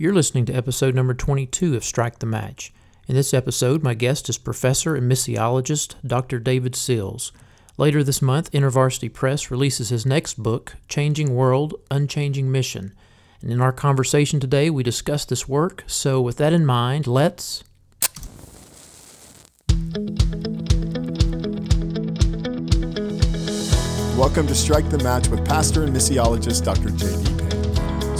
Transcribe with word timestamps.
You're 0.00 0.14
listening 0.14 0.46
to 0.46 0.54
episode 0.54 0.94
number 0.94 1.12
22 1.12 1.76
of 1.76 1.84
Strike 1.84 2.20
the 2.20 2.26
Match. 2.26 2.72
In 3.06 3.14
this 3.14 3.34
episode, 3.34 3.82
my 3.82 3.92
guest 3.92 4.30
is 4.30 4.38
professor 4.38 4.96
and 4.96 5.12
missiologist 5.12 5.96
Dr. 6.06 6.38
David 6.38 6.74
Sills. 6.74 7.32
Later 7.76 8.02
this 8.02 8.22
month, 8.22 8.50
InterVarsity 8.52 9.12
Press 9.12 9.50
releases 9.50 9.90
his 9.90 10.06
next 10.06 10.42
book, 10.42 10.76
Changing 10.88 11.34
World, 11.34 11.74
Unchanging 11.90 12.50
Mission. 12.50 12.94
And 13.42 13.52
in 13.52 13.60
our 13.60 13.72
conversation 13.72 14.40
today, 14.40 14.70
we 14.70 14.82
discuss 14.82 15.26
this 15.26 15.46
work. 15.46 15.84
So, 15.86 16.18
with 16.18 16.38
that 16.38 16.54
in 16.54 16.64
mind, 16.64 17.06
let's. 17.06 17.62
Welcome 24.16 24.46
to 24.46 24.54
Strike 24.54 24.88
the 24.88 25.00
Match 25.04 25.28
with 25.28 25.46
pastor 25.46 25.84
and 25.84 25.94
missiologist 25.94 26.64
Dr. 26.64 26.88
J.D. 26.88 27.39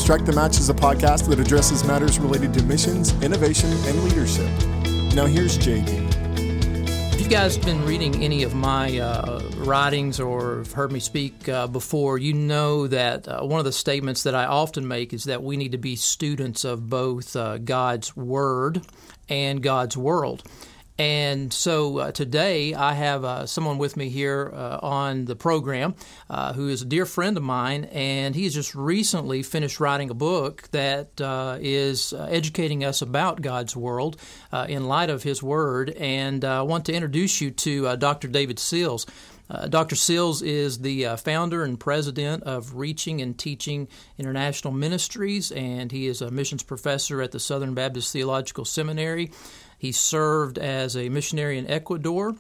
Strike 0.01 0.25
the 0.25 0.33
Match 0.33 0.59
is 0.59 0.71
a 0.71 0.75
podcast 0.75 1.29
that 1.29 1.39
addresses 1.39 1.85
matters 1.85 2.19
related 2.19 2.55
to 2.55 2.63
missions, 2.63 3.13
innovation, 3.23 3.71
and 3.71 4.03
leadership. 4.03 4.49
Now, 5.15 5.27
here's 5.27 5.59
J.D. 5.59 5.93
If 7.13 7.21
you 7.21 7.29
guys 7.29 7.57
have 7.57 7.65
been 7.65 7.85
reading 7.85 8.25
any 8.25 8.43
of 8.43 8.55
my 8.55 8.99
uh, 8.99 9.43
writings 9.57 10.19
or 10.19 10.57
have 10.57 10.73
heard 10.73 10.91
me 10.91 11.01
speak 11.01 11.49
uh, 11.51 11.67
before, 11.67 12.17
you 12.17 12.33
know 12.33 12.87
that 12.87 13.29
uh, 13.29 13.43
one 13.43 13.59
of 13.59 13.67
the 13.67 13.73
statements 13.73 14.23
that 14.23 14.35
I 14.35 14.47
often 14.47 14.89
make 14.89 15.13
is 15.13 15.25
that 15.25 15.43
we 15.43 15.59
need 15.59 15.73
to 15.73 15.79
be 15.79 15.97
students 15.97 16.65
of 16.65 16.89
both 16.89 17.37
uh, 17.37 17.59
God's 17.59 18.17
Word 18.17 18.81
and 19.29 19.63
God's 19.63 19.99
world. 19.99 20.43
And 21.01 21.51
so 21.51 21.97
uh, 21.97 22.13
today 22.13 22.75
I 22.75 22.93
have 22.93 23.25
uh, 23.25 23.47
someone 23.47 23.79
with 23.79 23.97
me 23.97 24.11
here 24.11 24.53
uh, 24.55 24.81
on 24.83 25.25
the 25.25 25.35
program 25.35 25.95
uh, 26.29 26.53
who 26.53 26.69
is 26.69 26.83
a 26.83 26.85
dear 26.85 27.07
friend 27.07 27.39
of 27.39 27.43
mine, 27.43 27.85
and 27.85 28.35
he's 28.35 28.53
just 28.53 28.75
recently 28.75 29.43
finished 29.43 29.81
writing 29.81 30.11
a 30.11 30.15
book 30.15 30.69
that 30.73 31.19
uh, 31.19 31.57
is 31.59 32.13
uh, 32.13 32.29
educating 32.31 32.85
us 32.85 33.01
about 33.01 33.41
God's 33.41 33.75
world 33.75 34.21
in 34.69 34.89
light 34.89 35.09
of 35.09 35.23
His 35.23 35.43
Word. 35.43 35.89
And 35.89 36.45
I 36.45 36.61
want 36.61 36.85
to 36.85 36.93
introduce 36.93 37.41
you 37.41 37.51
to 37.51 37.97
Dr. 37.97 38.29
David 38.29 38.59
Sills. 38.59 39.07
Uh, 39.51 39.67
Dr. 39.67 39.97
Sills 39.97 40.43
is 40.43 40.79
the 40.79 41.07
uh, 41.07 41.17
founder 41.17 41.65
and 41.65 41.79
president 41.79 42.45
of 42.45 42.77
Reaching 42.77 43.21
and 43.21 43.37
Teaching 43.37 43.89
International 44.17 44.73
Ministries, 44.73 45.51
and 45.51 45.91
he 45.91 46.07
is 46.07 46.23
a 46.23 46.31
missions 46.31 46.63
professor 46.63 47.21
at 47.21 47.33
the 47.33 47.41
Southern 47.41 47.75
Baptist 47.75 48.13
Theological 48.13 48.65
Seminary. 48.65 49.33
He 49.81 49.93
served 49.93 50.59
as 50.59 50.95
a 50.95 51.09
missionary 51.09 51.57
in 51.57 51.67
Ecuador. 51.67 52.37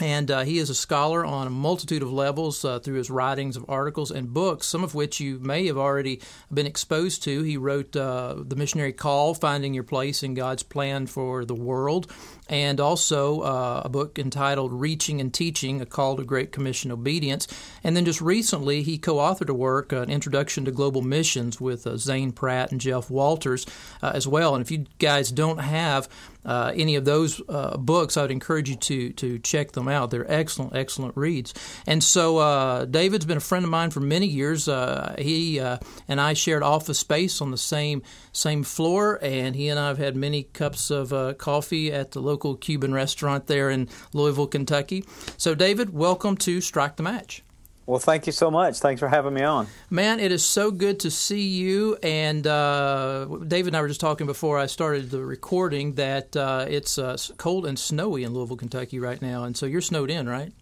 And 0.00 0.30
uh, 0.30 0.44
he 0.44 0.58
is 0.58 0.70
a 0.70 0.74
scholar 0.76 1.24
on 1.24 1.48
a 1.48 1.50
multitude 1.50 2.02
of 2.02 2.12
levels 2.12 2.64
uh, 2.64 2.78
through 2.78 2.98
his 2.98 3.10
writings 3.10 3.56
of 3.56 3.64
articles 3.68 4.12
and 4.12 4.32
books, 4.32 4.66
some 4.66 4.84
of 4.84 4.94
which 4.94 5.18
you 5.18 5.40
may 5.40 5.66
have 5.66 5.76
already 5.76 6.20
been 6.52 6.66
exposed 6.66 7.24
to. 7.24 7.42
He 7.42 7.56
wrote 7.56 7.96
uh, 7.96 8.36
The 8.46 8.54
Missionary 8.54 8.92
Call 8.92 9.34
Finding 9.34 9.74
Your 9.74 9.82
Place 9.82 10.22
in 10.22 10.34
God's 10.34 10.62
Plan 10.62 11.08
for 11.08 11.44
the 11.44 11.54
World, 11.54 12.12
and 12.48 12.78
also 12.80 13.40
uh, 13.40 13.82
a 13.84 13.88
book 13.88 14.20
entitled 14.20 14.72
Reaching 14.72 15.20
and 15.20 15.34
Teaching 15.34 15.80
A 15.80 15.86
Call 15.86 16.16
to 16.16 16.24
Great 16.24 16.52
Commission 16.52 16.92
Obedience. 16.92 17.48
And 17.82 17.96
then 17.96 18.04
just 18.04 18.20
recently, 18.20 18.84
he 18.84 18.98
co 18.98 19.16
authored 19.16 19.48
a 19.48 19.54
work, 19.54 19.90
An 19.90 20.10
Introduction 20.10 20.64
to 20.66 20.70
Global 20.70 21.02
Missions, 21.02 21.60
with 21.60 21.88
uh, 21.88 21.96
Zane 21.96 22.30
Pratt 22.30 22.70
and 22.70 22.80
Jeff 22.80 23.10
Walters 23.10 23.66
uh, 24.00 24.12
as 24.14 24.28
well. 24.28 24.54
And 24.54 24.62
if 24.62 24.70
you 24.70 24.86
guys 25.00 25.32
don't 25.32 25.58
have 25.58 26.08
uh, 26.44 26.72
any 26.74 26.96
of 26.96 27.04
those 27.04 27.40
uh, 27.48 27.76
books, 27.76 28.16
I 28.16 28.22
would 28.22 28.30
encourage 28.30 28.70
you 28.70 28.76
to 28.76 29.10
to 29.14 29.38
check 29.38 29.72
them 29.72 29.88
out. 29.88 30.10
They're 30.10 30.30
excellent, 30.30 30.74
excellent 30.76 31.16
reads. 31.16 31.54
And 31.86 32.02
so, 32.02 32.38
uh, 32.38 32.84
David's 32.84 33.26
been 33.26 33.36
a 33.36 33.40
friend 33.40 33.64
of 33.64 33.70
mine 33.70 33.90
for 33.90 34.00
many 34.00 34.26
years. 34.26 34.68
Uh, 34.68 35.14
he 35.18 35.60
uh, 35.60 35.78
and 36.06 36.20
I 36.20 36.34
shared 36.34 36.62
office 36.62 36.98
space 36.98 37.40
on 37.40 37.50
the 37.50 37.58
same 37.58 38.02
same 38.32 38.62
floor, 38.62 39.18
and 39.22 39.56
he 39.56 39.68
and 39.68 39.78
I 39.78 39.88
have 39.88 39.98
had 39.98 40.16
many 40.16 40.44
cups 40.44 40.90
of 40.90 41.12
uh, 41.12 41.34
coffee 41.34 41.92
at 41.92 42.12
the 42.12 42.20
local 42.20 42.56
Cuban 42.56 42.92
restaurant 42.92 43.46
there 43.46 43.70
in 43.70 43.88
Louisville, 44.12 44.46
Kentucky. 44.46 45.04
So, 45.36 45.54
David, 45.54 45.92
welcome 45.92 46.36
to 46.38 46.60
Strike 46.60 46.96
the 46.96 47.02
Match. 47.02 47.42
Well, 47.88 47.98
thank 47.98 48.26
you 48.26 48.32
so 48.32 48.50
much. 48.50 48.80
Thanks 48.80 49.00
for 49.00 49.08
having 49.08 49.32
me 49.32 49.40
on. 49.40 49.66
Man, 49.88 50.20
it 50.20 50.30
is 50.30 50.44
so 50.44 50.70
good 50.70 51.00
to 51.00 51.10
see 51.10 51.48
you. 51.48 51.96
And 52.02 52.46
uh, 52.46 53.24
David 53.46 53.68
and 53.68 53.78
I 53.78 53.80
were 53.80 53.88
just 53.88 54.02
talking 54.02 54.26
before 54.26 54.58
I 54.58 54.66
started 54.66 55.08
the 55.08 55.24
recording 55.24 55.94
that 55.94 56.36
uh, 56.36 56.66
it's 56.68 56.98
uh, 56.98 57.16
cold 57.38 57.64
and 57.64 57.78
snowy 57.78 58.24
in 58.24 58.34
Louisville, 58.34 58.58
Kentucky 58.58 58.98
right 58.98 59.22
now. 59.22 59.44
And 59.44 59.56
so 59.56 59.64
you're 59.64 59.80
snowed 59.80 60.10
in, 60.10 60.28
right? 60.28 60.52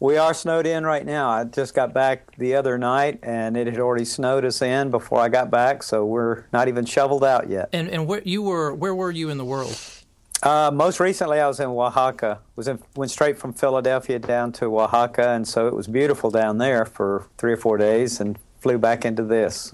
We 0.00 0.18
are 0.18 0.34
snowed 0.34 0.66
in 0.66 0.84
right 0.84 1.06
now. 1.06 1.30
I 1.30 1.44
just 1.44 1.74
got 1.74 1.94
back 1.94 2.36
the 2.36 2.54
other 2.56 2.76
night, 2.76 3.20
and 3.22 3.56
it 3.56 3.66
had 3.66 3.78
already 3.78 4.04
snowed 4.04 4.44
us 4.44 4.60
in 4.60 4.90
before 4.90 5.20
I 5.20 5.30
got 5.30 5.50
back, 5.50 5.82
so 5.82 6.04
we're 6.04 6.44
not 6.52 6.68
even 6.68 6.84
shoveled 6.84 7.24
out 7.24 7.48
yet. 7.48 7.70
And 7.72 7.88
and 7.88 8.06
where 8.06 8.20
you 8.22 8.42
were? 8.42 8.74
Where 8.74 8.94
were 8.94 9.10
you 9.10 9.30
in 9.30 9.38
the 9.38 9.44
world? 9.44 9.78
Uh, 10.42 10.70
most 10.72 11.00
recently, 11.00 11.40
I 11.40 11.48
was 11.48 11.60
in 11.60 11.66
Oaxaca. 11.66 12.40
Was 12.56 12.68
in, 12.68 12.78
went 12.94 13.10
straight 13.10 13.38
from 13.38 13.52
Philadelphia 13.52 14.18
down 14.18 14.52
to 14.52 14.66
Oaxaca, 14.78 15.30
and 15.30 15.46
so 15.48 15.66
it 15.66 15.74
was 15.74 15.86
beautiful 15.86 16.30
down 16.30 16.58
there 16.58 16.84
for 16.84 17.26
three 17.38 17.52
or 17.52 17.56
four 17.56 17.78
days, 17.78 18.20
and 18.20 18.38
flew 18.60 18.78
back 18.78 19.04
into 19.04 19.22
this. 19.22 19.72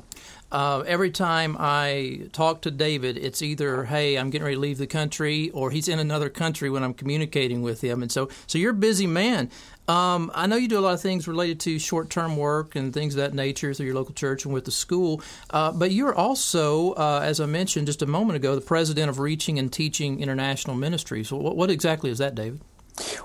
Uh, 0.53 0.85
every 0.87 1.11
time 1.11 1.57
I 1.59 2.29
talk 2.33 2.61
to 2.63 2.71
David, 2.71 3.17
it's 3.17 3.41
either 3.41 3.85
"Hey, 3.85 4.17
I'm 4.17 4.29
getting 4.31 4.45
ready 4.45 4.57
to 4.57 4.61
leave 4.61 4.79
the 4.79 4.87
country," 4.87 5.51
or 5.51 5.71
he's 5.71 5.89
in 5.89 5.99
another 5.99 6.29
country 6.29 6.69
when 6.69 6.85
I'm 6.85 6.93
communicating 6.95 7.63
with 7.63 7.81
him. 7.81 8.03
And 8.03 8.13
so, 8.13 8.29
so 8.47 8.59
you're 8.59 8.73
a 8.73 8.75
busy 8.75 9.07
man. 9.07 9.51
Um, 9.89 10.31
I 10.35 10.47
know 10.47 10.57
you 10.57 10.69
do 10.69 10.79
a 10.79 10.81
lot 10.81 10.95
of 10.95 11.01
things 11.01 11.27
related 11.27 11.59
to 11.61 11.79
short 11.79 12.11
term 12.11 12.37
work 12.37 12.77
and 12.77 12.93
things 12.93 13.15
of 13.15 13.19
that 13.19 13.35
nature 13.35 13.73
through 13.73 13.87
your 13.87 13.95
local 13.95 14.15
church 14.15 14.45
and 14.45 14.53
with 14.55 14.67
the 14.67 14.71
school, 14.71 15.23
uh, 15.51 15.73
but 15.73 15.91
you're 15.91 16.15
also, 16.15 16.93
uh, 16.93 17.21
as 17.25 17.41
I 17.41 17.47
mentioned 17.47 17.87
just 17.87 18.03
a 18.03 18.07
moment 18.07 18.37
ago, 18.37 18.55
the 18.55 18.61
president 18.61 19.09
of 19.09 19.19
Reaching 19.19 19.59
and 19.59 19.73
Teaching 19.73 20.21
International 20.21 20.77
Ministries. 20.77 21.29
So 21.29 21.37
what, 21.37 21.57
what 21.57 21.71
exactly 21.71 22.11
is 22.11 22.19
that, 22.19 22.35
David? 22.35 22.61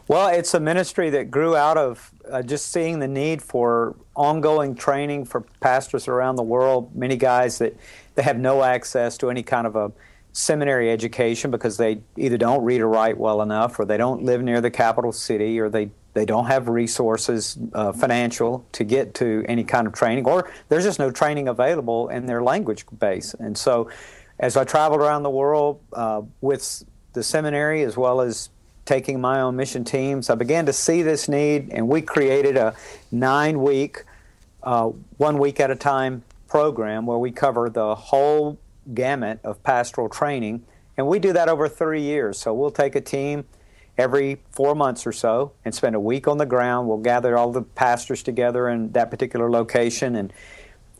Well, 0.07 0.29
it's 0.29 0.53
a 0.53 0.59
ministry 0.59 1.09
that 1.11 1.29
grew 1.29 1.55
out 1.55 1.77
of 1.77 2.11
uh, 2.29 2.41
just 2.41 2.71
seeing 2.71 2.99
the 2.99 3.07
need 3.07 3.41
for 3.41 3.95
ongoing 4.15 4.75
training 4.75 5.25
for 5.25 5.41
pastors 5.59 6.07
around 6.07 6.37
the 6.37 6.43
world. 6.43 6.95
Many 6.95 7.17
guys 7.17 7.57
that 7.59 7.75
they 8.15 8.23
have 8.23 8.37
no 8.37 8.63
access 8.63 9.17
to 9.19 9.29
any 9.29 9.43
kind 9.43 9.67
of 9.67 9.75
a 9.75 9.91
seminary 10.33 10.91
education 10.91 11.49
because 11.49 11.77
they 11.77 11.99
either 12.15 12.37
don't 12.37 12.63
read 12.63 12.81
or 12.81 12.87
write 12.87 13.17
well 13.17 13.41
enough, 13.41 13.79
or 13.79 13.85
they 13.85 13.97
don't 13.97 14.23
live 14.23 14.41
near 14.41 14.61
the 14.61 14.71
capital 14.71 15.11
city, 15.11 15.59
or 15.59 15.69
they 15.69 15.89
they 16.13 16.25
don't 16.25 16.45
have 16.45 16.67
resources 16.67 17.59
uh, 17.73 17.91
financial 17.91 18.65
to 18.71 18.83
get 18.83 19.13
to 19.13 19.45
any 19.47 19.63
kind 19.63 19.85
of 19.85 19.93
training, 19.93 20.25
or 20.25 20.49
there's 20.69 20.83
just 20.83 20.99
no 20.99 21.11
training 21.11 21.47
available 21.47 22.09
in 22.09 22.25
their 22.25 22.41
language 22.41 22.85
base. 22.97 23.35
And 23.35 23.57
so, 23.57 23.89
as 24.39 24.57
I 24.57 24.63
traveled 24.63 25.01
around 25.01 25.23
the 25.23 25.29
world 25.29 25.79
uh, 25.93 26.21
with 26.41 26.83
the 27.13 27.23
seminary 27.23 27.83
as 27.83 27.97
well 27.97 28.21
as 28.21 28.49
taking 28.87 29.21
my 29.21 29.41
own 29.41 29.55
mission 29.55 29.83
teams, 29.83 30.29
I 30.29 30.35
began 30.35 30.65
to 30.65 30.73
see 30.73 31.03
this 31.03 31.29
need, 31.29 31.69
and 31.71 31.87
we 31.87 32.01
created 32.01 32.57
a 32.57 32.73
nine 33.11 33.61
week, 33.61 34.03
uh, 34.63 34.85
one 35.17 35.37
week 35.37 35.59
at 35.59 35.69
a 35.69 35.75
time 35.75 36.23
program 36.47 37.05
where 37.05 37.17
we 37.17 37.31
cover 37.31 37.69
the 37.69 37.93
whole 37.93 38.57
gamut 38.93 39.39
of 39.43 39.61
pastoral 39.63 40.09
training. 40.09 40.63
And 40.97 41.07
we 41.07 41.19
do 41.19 41.33
that 41.33 41.49
over 41.49 41.67
three 41.67 42.01
years. 42.01 42.39
So 42.39 42.53
we'll 42.53 42.71
take 42.71 42.95
a 42.95 43.01
team 43.01 43.45
every 43.97 44.39
four 44.51 44.73
months 44.73 45.05
or 45.05 45.11
so 45.11 45.51
and 45.65 45.75
spend 45.75 45.95
a 45.95 45.99
week 45.99 46.27
on 46.27 46.37
the 46.37 46.45
ground. 46.45 46.87
We'll 46.87 46.97
gather 46.97 47.37
all 47.37 47.51
the 47.51 47.61
pastors 47.61 48.23
together 48.23 48.69
in 48.69 48.91
that 48.93 49.11
particular 49.11 49.51
location. 49.51 50.15
And 50.15 50.31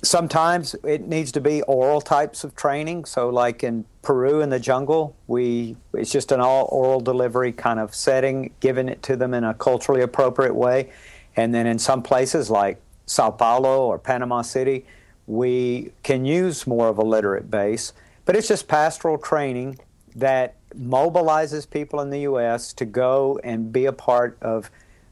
sometimes 0.03 0.75
it 0.83 1.07
needs 1.07 1.31
to 1.33 1.41
be 1.41 1.61
oral 1.63 2.01
types 2.01 2.43
of 2.43 2.55
training. 2.55 3.05
So, 3.05 3.29
like 3.29 3.63
in 3.63 3.85
Peru 4.01 4.41
in 4.41 4.49
the 4.49 4.59
jungle, 4.59 5.15
we 5.27 5.75
it's 5.93 6.11
just 6.11 6.31
an 6.31 6.39
all 6.39 6.67
oral 6.71 6.99
delivery 6.99 7.51
kind 7.51 7.79
of 7.79 7.95
setting, 7.95 8.53
giving 8.59 8.89
it 8.89 9.01
to 9.03 9.15
them 9.15 9.33
in 9.33 9.43
a 9.43 9.53
culturally 9.53 10.01
appropriate 10.01 10.55
way. 10.55 10.91
And 11.35 11.53
then 11.53 11.67
in 11.67 11.79
some 11.79 12.01
places 12.01 12.49
like 12.49 12.81
Sao 13.05 13.29
Paulo 13.29 13.85
or 13.85 13.99
Panama 13.99 14.41
City, 14.41 14.85
we 15.27 15.91
can 16.03 16.25
use 16.25 16.65
more 16.65 16.87
of 16.87 16.97
a 16.97 17.03
literate 17.03 17.51
base. 17.51 17.93
But 18.25 18.35
it's 18.35 18.47
just 18.47 18.67
pastoral 18.67 19.17
training 19.17 19.79
that 20.15 20.55
mobilizes 20.75 21.69
people 21.69 22.01
in 22.01 22.09
the 22.09 22.21
U.S. 22.21 22.73
to 22.73 22.85
go 22.85 23.39
and 23.43 23.71
be 23.71 23.85
a 23.85 23.93
part 23.93 24.37
of 24.41 24.69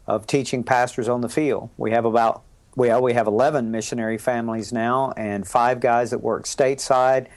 of 0.07 0.27
teaching 0.27 0.63
pastors 0.63 1.09
on 1.09 1.21
the 1.21 1.29
field. 1.29 1.69
We 1.77 1.89
have 1.91 2.05
about 2.05 2.43
well, 2.75 3.01
we 3.01 3.13
have 3.13 3.27
11 3.27 3.71
missionary 3.71 4.17
families 4.17 4.73
now 4.73 5.13
and 5.15 5.47
five 5.47 5.79
guys 5.79 6.11
that 6.11 6.19
work 6.19 6.43
stateside. 6.43 7.27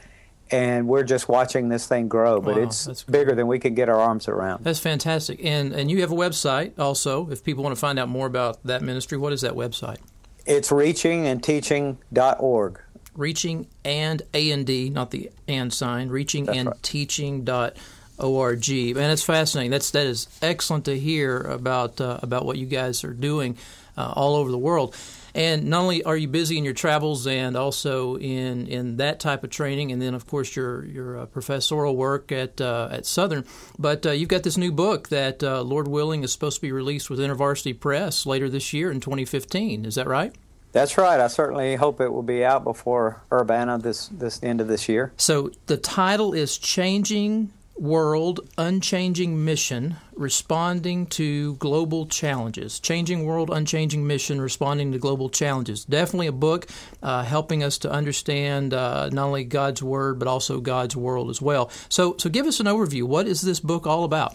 And 0.50 0.88
we're 0.88 1.04
just 1.04 1.28
watching 1.28 1.68
this 1.68 1.86
thing 1.86 2.08
grow, 2.08 2.40
but 2.40 2.56
wow, 2.56 2.62
it's 2.62 3.04
bigger 3.04 3.34
than 3.34 3.48
we 3.48 3.58
could 3.58 3.76
get 3.76 3.90
our 3.90 4.00
arms 4.00 4.28
around. 4.28 4.64
That's 4.64 4.78
fantastic. 4.78 5.44
And 5.44 5.74
and 5.74 5.90
you 5.90 6.00
have 6.00 6.10
a 6.10 6.14
website 6.14 6.78
also. 6.78 7.28
If 7.28 7.44
people 7.44 7.62
want 7.62 7.76
to 7.76 7.80
find 7.80 7.98
out 7.98 8.08
more 8.08 8.26
about 8.26 8.62
that 8.64 8.80
ministry, 8.80 9.18
what 9.18 9.34
is 9.34 9.42
that 9.42 9.52
website? 9.52 9.98
It's 10.46 10.70
reachingandteaching.org. 10.70 12.80
Reaching 13.14 13.66
and 13.84 14.22
A 14.32 14.50
and 14.50 14.64
D, 14.64 14.88
not 14.88 15.10
the 15.10 15.30
and 15.46 15.70
sign. 15.70 16.08
Reaching 16.08 16.46
That's 16.46 16.58
and 16.58 16.68
right. 16.68 16.82
teaching 16.82 17.44
dot 17.44 17.76
org. 18.18 18.66
And 18.68 18.98
it's 18.98 19.22
fascinating. 19.22 19.70
That's 19.70 19.90
that 19.90 20.06
is 20.06 20.28
excellent 20.40 20.86
to 20.86 20.98
hear 20.98 21.40
about 21.40 22.00
uh, 22.00 22.20
about 22.22 22.46
what 22.46 22.56
you 22.56 22.64
guys 22.64 23.04
are 23.04 23.12
doing 23.12 23.58
uh, 23.98 24.12
all 24.16 24.36
over 24.36 24.50
the 24.50 24.58
world. 24.58 24.96
And 25.34 25.64
not 25.64 25.82
only 25.82 26.02
are 26.04 26.16
you 26.16 26.28
busy 26.28 26.58
in 26.58 26.64
your 26.64 26.74
travels 26.74 27.26
and 27.26 27.56
also 27.56 28.16
in, 28.16 28.66
in 28.66 28.96
that 28.96 29.20
type 29.20 29.44
of 29.44 29.50
training, 29.50 29.92
and 29.92 30.00
then 30.00 30.14
of 30.14 30.26
course 30.26 30.56
your 30.56 30.84
your 30.84 31.18
uh, 31.18 31.26
professorial 31.26 31.96
work 31.96 32.32
at 32.32 32.60
uh, 32.60 32.88
at 32.90 33.06
Southern, 33.06 33.44
but 33.78 34.06
uh, 34.06 34.10
you've 34.10 34.28
got 34.28 34.42
this 34.42 34.56
new 34.56 34.72
book 34.72 35.08
that 35.08 35.42
uh, 35.42 35.62
Lord 35.62 35.88
willing 35.88 36.24
is 36.24 36.32
supposed 36.32 36.56
to 36.56 36.62
be 36.62 36.72
released 36.72 37.10
with 37.10 37.18
InterVarsity 37.18 37.78
Press 37.78 38.26
later 38.26 38.48
this 38.48 38.72
year 38.72 38.90
in 38.90 39.00
2015. 39.00 39.84
Is 39.84 39.94
that 39.94 40.06
right? 40.06 40.34
That's 40.72 40.98
right. 40.98 41.18
I 41.18 41.28
certainly 41.28 41.76
hope 41.76 42.00
it 42.00 42.12
will 42.12 42.22
be 42.22 42.44
out 42.44 42.62
before 42.62 43.22
Urbana 43.32 43.78
this 43.78 44.08
this 44.08 44.40
end 44.42 44.60
of 44.60 44.68
this 44.68 44.88
year. 44.88 45.12
So 45.16 45.50
the 45.66 45.76
title 45.76 46.34
is 46.34 46.58
Changing 46.58 47.52
World 47.80 48.40
Unchanging 48.58 49.44
Mission 49.44 49.96
Responding 50.14 51.06
to 51.06 51.54
Global 51.56 52.06
Challenges. 52.06 52.80
Changing 52.80 53.24
World 53.24 53.50
Unchanging 53.50 54.06
Mission 54.06 54.40
Responding 54.40 54.92
to 54.92 54.98
Global 54.98 55.28
Challenges. 55.28 55.84
Definitely 55.84 56.26
a 56.26 56.32
book 56.32 56.66
uh, 57.02 57.22
helping 57.22 57.62
us 57.62 57.78
to 57.78 57.90
understand 57.90 58.74
uh, 58.74 59.08
not 59.10 59.26
only 59.26 59.44
God's 59.44 59.82
Word, 59.82 60.18
but 60.18 60.26
also 60.26 60.60
God's 60.60 60.96
world 60.96 61.30
as 61.30 61.40
well. 61.40 61.70
So, 61.88 62.16
so 62.18 62.28
give 62.28 62.46
us 62.46 62.60
an 62.60 62.66
overview. 62.66 63.04
What 63.04 63.26
is 63.26 63.42
this 63.42 63.60
book 63.60 63.86
all 63.86 64.04
about? 64.04 64.34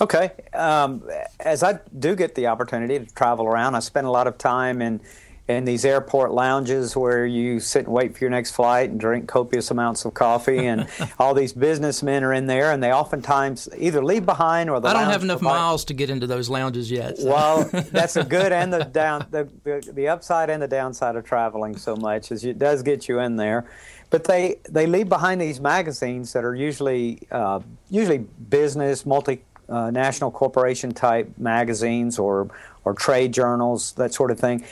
Okay. 0.00 0.32
Um, 0.52 1.02
as 1.40 1.62
I 1.62 1.78
do 1.98 2.16
get 2.16 2.34
the 2.34 2.48
opportunity 2.48 2.98
to 2.98 3.14
travel 3.14 3.46
around, 3.46 3.74
I 3.74 3.80
spend 3.80 4.06
a 4.06 4.10
lot 4.10 4.26
of 4.26 4.38
time 4.38 4.82
in 4.82 5.00
in 5.46 5.66
these 5.66 5.84
airport 5.84 6.32
lounges 6.32 6.96
where 6.96 7.26
you 7.26 7.60
sit 7.60 7.84
and 7.84 7.92
wait 7.92 8.16
for 8.16 8.24
your 8.24 8.30
next 8.30 8.52
flight 8.52 8.88
and 8.88 8.98
drink 8.98 9.28
copious 9.28 9.70
amounts 9.70 10.06
of 10.06 10.14
coffee 10.14 10.66
and 10.66 10.88
all 11.18 11.34
these 11.34 11.52
businessmen 11.52 12.24
are 12.24 12.32
in 12.32 12.46
there 12.46 12.72
and 12.72 12.82
they 12.82 12.92
oftentimes 12.92 13.68
either 13.76 14.02
leave 14.02 14.24
behind 14.24 14.70
or 14.70 14.80
the 14.80 14.88
I 14.88 14.94
don't 14.94 15.04
have 15.04 15.22
enough 15.22 15.40
provide. 15.40 15.54
miles 15.54 15.84
to 15.86 15.94
get 15.94 16.08
into 16.08 16.26
those 16.26 16.48
lounges 16.48 16.90
yet. 16.90 17.18
So. 17.18 17.28
Well, 17.28 17.64
that's 17.92 18.14
the 18.14 18.24
good 18.24 18.52
and 18.52 18.72
the 18.72 18.84
down 18.94 19.26
the, 19.30 19.46
the, 19.64 19.92
the 19.92 20.08
upside 20.08 20.48
and 20.48 20.62
the 20.62 20.68
downside 20.68 21.14
of 21.14 21.24
traveling 21.24 21.76
so 21.76 21.94
much 21.94 22.32
is 22.32 22.42
it 22.44 22.58
does 22.58 22.82
get 22.82 23.06
you 23.06 23.18
in 23.18 23.36
there. 23.36 23.66
But 24.08 24.24
they, 24.24 24.56
they 24.70 24.86
leave 24.86 25.08
behind 25.08 25.40
these 25.40 25.60
magazines 25.60 26.32
that 26.32 26.44
are 26.44 26.54
usually 26.54 27.26
uh, 27.30 27.60
usually 27.90 28.18
business, 28.18 29.02
multinational 29.02 30.28
uh, 30.28 30.30
corporation 30.30 30.92
type 30.92 31.36
magazines 31.36 32.18
or 32.18 32.48
or 32.84 32.94
trade 32.94 33.32
journals, 33.32 33.92
that 33.92 34.12
sort 34.12 34.30
of 34.30 34.38
thing. 34.38 34.64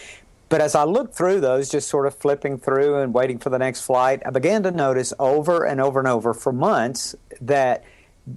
But 0.52 0.60
as 0.60 0.74
I 0.74 0.84
looked 0.84 1.14
through 1.14 1.40
those, 1.40 1.70
just 1.70 1.88
sort 1.88 2.06
of 2.06 2.14
flipping 2.14 2.58
through 2.58 2.96
and 2.96 3.14
waiting 3.14 3.38
for 3.38 3.48
the 3.48 3.58
next 3.58 3.86
flight, 3.86 4.20
I 4.26 4.28
began 4.28 4.62
to 4.64 4.70
notice 4.70 5.14
over 5.18 5.64
and 5.64 5.80
over 5.80 5.98
and 5.98 6.06
over 6.06 6.34
for 6.34 6.52
months 6.52 7.16
that 7.40 7.84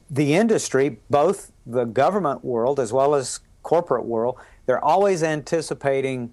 the 0.10 0.34
industry, 0.34 1.02
both 1.10 1.52
the 1.66 1.84
government 1.84 2.46
world 2.46 2.80
as 2.80 2.94
well 2.94 3.16
as 3.16 3.42
corporate 3.64 4.06
world, 4.06 4.38
they're 4.66 4.84
always 4.84 5.24
anticipating 5.24 6.32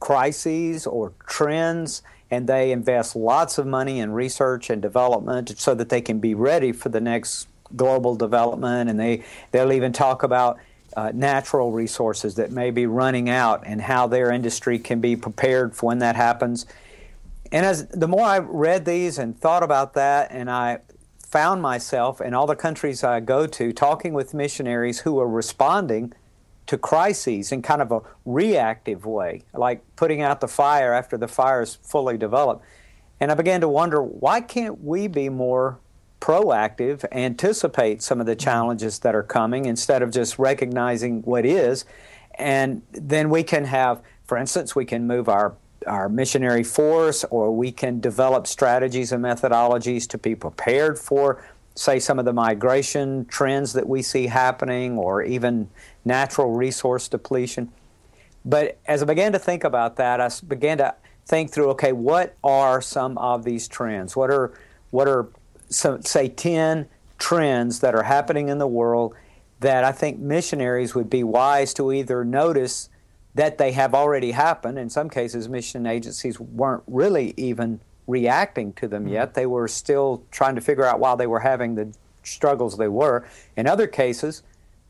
crises 0.00 0.86
or 0.86 1.12
trends 1.26 2.00
and 2.30 2.46
they 2.46 2.72
invest 2.72 3.14
lots 3.14 3.58
of 3.58 3.66
money 3.66 4.00
in 4.00 4.10
research 4.10 4.70
and 4.70 4.80
development 4.80 5.52
so 5.58 5.74
that 5.74 5.90
they 5.90 6.00
can 6.00 6.18
be 6.18 6.32
ready 6.32 6.72
for 6.72 6.88
the 6.88 7.02
next 7.02 7.46
global 7.76 8.16
development. 8.16 8.88
And 8.88 8.98
they 8.98 9.22
they'll 9.50 9.74
even 9.74 9.92
talk 9.92 10.22
about 10.22 10.58
uh, 10.96 11.12
natural 11.14 11.72
resources 11.72 12.36
that 12.36 12.50
may 12.50 12.70
be 12.70 12.86
running 12.86 13.28
out 13.28 13.62
and 13.66 13.80
how 13.80 14.06
their 14.06 14.30
industry 14.30 14.78
can 14.78 15.00
be 15.00 15.16
prepared 15.16 15.74
for 15.74 15.86
when 15.86 15.98
that 15.98 16.16
happens. 16.16 16.66
And 17.52 17.64
as 17.64 17.86
the 17.88 18.08
more 18.08 18.24
I 18.24 18.38
read 18.38 18.84
these 18.84 19.18
and 19.18 19.38
thought 19.38 19.62
about 19.62 19.94
that, 19.94 20.30
and 20.30 20.50
I 20.50 20.78
found 21.34 21.62
myself 21.62 22.20
in 22.20 22.32
all 22.34 22.46
the 22.46 22.56
countries 22.56 23.02
I 23.02 23.20
go 23.20 23.46
to 23.46 23.72
talking 23.72 24.14
with 24.14 24.34
missionaries 24.34 25.00
who 25.00 25.18
are 25.18 25.28
responding 25.28 26.12
to 26.66 26.78
crises 26.78 27.52
in 27.52 27.60
kind 27.60 27.82
of 27.82 27.92
a 27.92 28.00
reactive 28.24 29.04
way, 29.04 29.42
like 29.52 29.82
putting 29.96 30.22
out 30.22 30.40
the 30.40 30.48
fire 30.48 30.92
after 30.92 31.16
the 31.16 31.28
fire 31.28 31.62
is 31.62 31.74
fully 31.74 32.16
developed. 32.16 32.64
And 33.20 33.30
I 33.30 33.34
began 33.34 33.60
to 33.60 33.68
wonder 33.68 34.02
why 34.02 34.40
can't 34.40 34.82
we 34.82 35.06
be 35.06 35.28
more 35.28 35.78
proactive, 36.24 37.04
anticipate 37.12 38.02
some 38.02 38.18
of 38.18 38.24
the 38.24 38.32
mm-hmm. 38.32 38.44
challenges 38.44 39.00
that 39.00 39.14
are 39.14 39.22
coming 39.22 39.66
instead 39.66 40.00
of 40.00 40.10
just 40.10 40.38
recognizing 40.38 41.20
what 41.22 41.44
is. 41.44 41.84
And 42.36 42.80
then 42.92 43.28
we 43.28 43.42
can 43.42 43.66
have, 43.66 44.00
for 44.24 44.38
instance, 44.38 44.74
we 44.74 44.86
can 44.86 45.06
move 45.06 45.28
our 45.28 45.54
our 45.86 46.08
missionary 46.08 46.64
force, 46.64 47.24
or 47.24 47.54
we 47.54 47.70
can 47.70 48.00
develop 48.00 48.46
strategies 48.46 49.12
and 49.12 49.22
methodologies 49.22 50.08
to 50.08 50.16
be 50.16 50.34
prepared 50.34 50.98
for, 50.98 51.44
say, 51.74 51.98
some 51.98 52.18
of 52.18 52.24
the 52.24 52.32
migration 52.32 53.26
trends 53.26 53.74
that 53.74 53.86
we 53.86 54.00
see 54.00 54.26
happening, 54.26 54.96
or 54.96 55.22
even 55.22 55.68
natural 56.06 56.52
resource 56.52 57.06
depletion. 57.06 57.70
But 58.46 58.78
as 58.86 59.02
I 59.02 59.04
began 59.04 59.32
to 59.32 59.38
think 59.38 59.62
about 59.62 59.96
that, 59.96 60.22
I 60.22 60.30
began 60.48 60.78
to 60.78 60.94
think 61.26 61.50
through 61.50 61.68
okay, 61.72 61.92
what 61.92 62.34
are 62.42 62.80
some 62.80 63.18
of 63.18 63.44
these 63.44 63.68
trends? 63.68 64.16
What 64.16 64.30
are 64.30 64.54
what 64.90 65.06
are 65.06 65.28
some, 65.74 66.02
say 66.02 66.28
10 66.28 66.88
trends 67.18 67.80
that 67.80 67.94
are 67.94 68.02
happening 68.02 68.48
in 68.48 68.58
the 68.58 68.66
world 68.66 69.14
that 69.60 69.84
I 69.84 69.92
think 69.92 70.18
missionaries 70.18 70.94
would 70.94 71.08
be 71.08 71.24
wise 71.24 71.72
to 71.74 71.92
either 71.92 72.24
notice 72.24 72.88
that 73.34 73.58
they 73.58 73.72
have 73.72 73.94
already 73.94 74.32
happened. 74.32 74.78
In 74.78 74.90
some 74.90 75.10
cases, 75.10 75.48
mission 75.48 75.86
agencies 75.86 76.38
weren't 76.38 76.82
really 76.86 77.34
even 77.36 77.80
reacting 78.06 78.72
to 78.74 78.86
them 78.86 79.08
yet. 79.08 79.28
Mm-hmm. 79.28 79.34
They 79.34 79.46
were 79.46 79.68
still 79.68 80.22
trying 80.30 80.54
to 80.54 80.60
figure 80.60 80.84
out 80.84 81.00
why 81.00 81.14
they 81.16 81.26
were 81.26 81.40
having 81.40 81.74
the 81.74 81.94
struggles 82.22 82.76
they 82.76 82.88
were. 82.88 83.26
In 83.56 83.66
other 83.66 83.86
cases, 83.86 84.42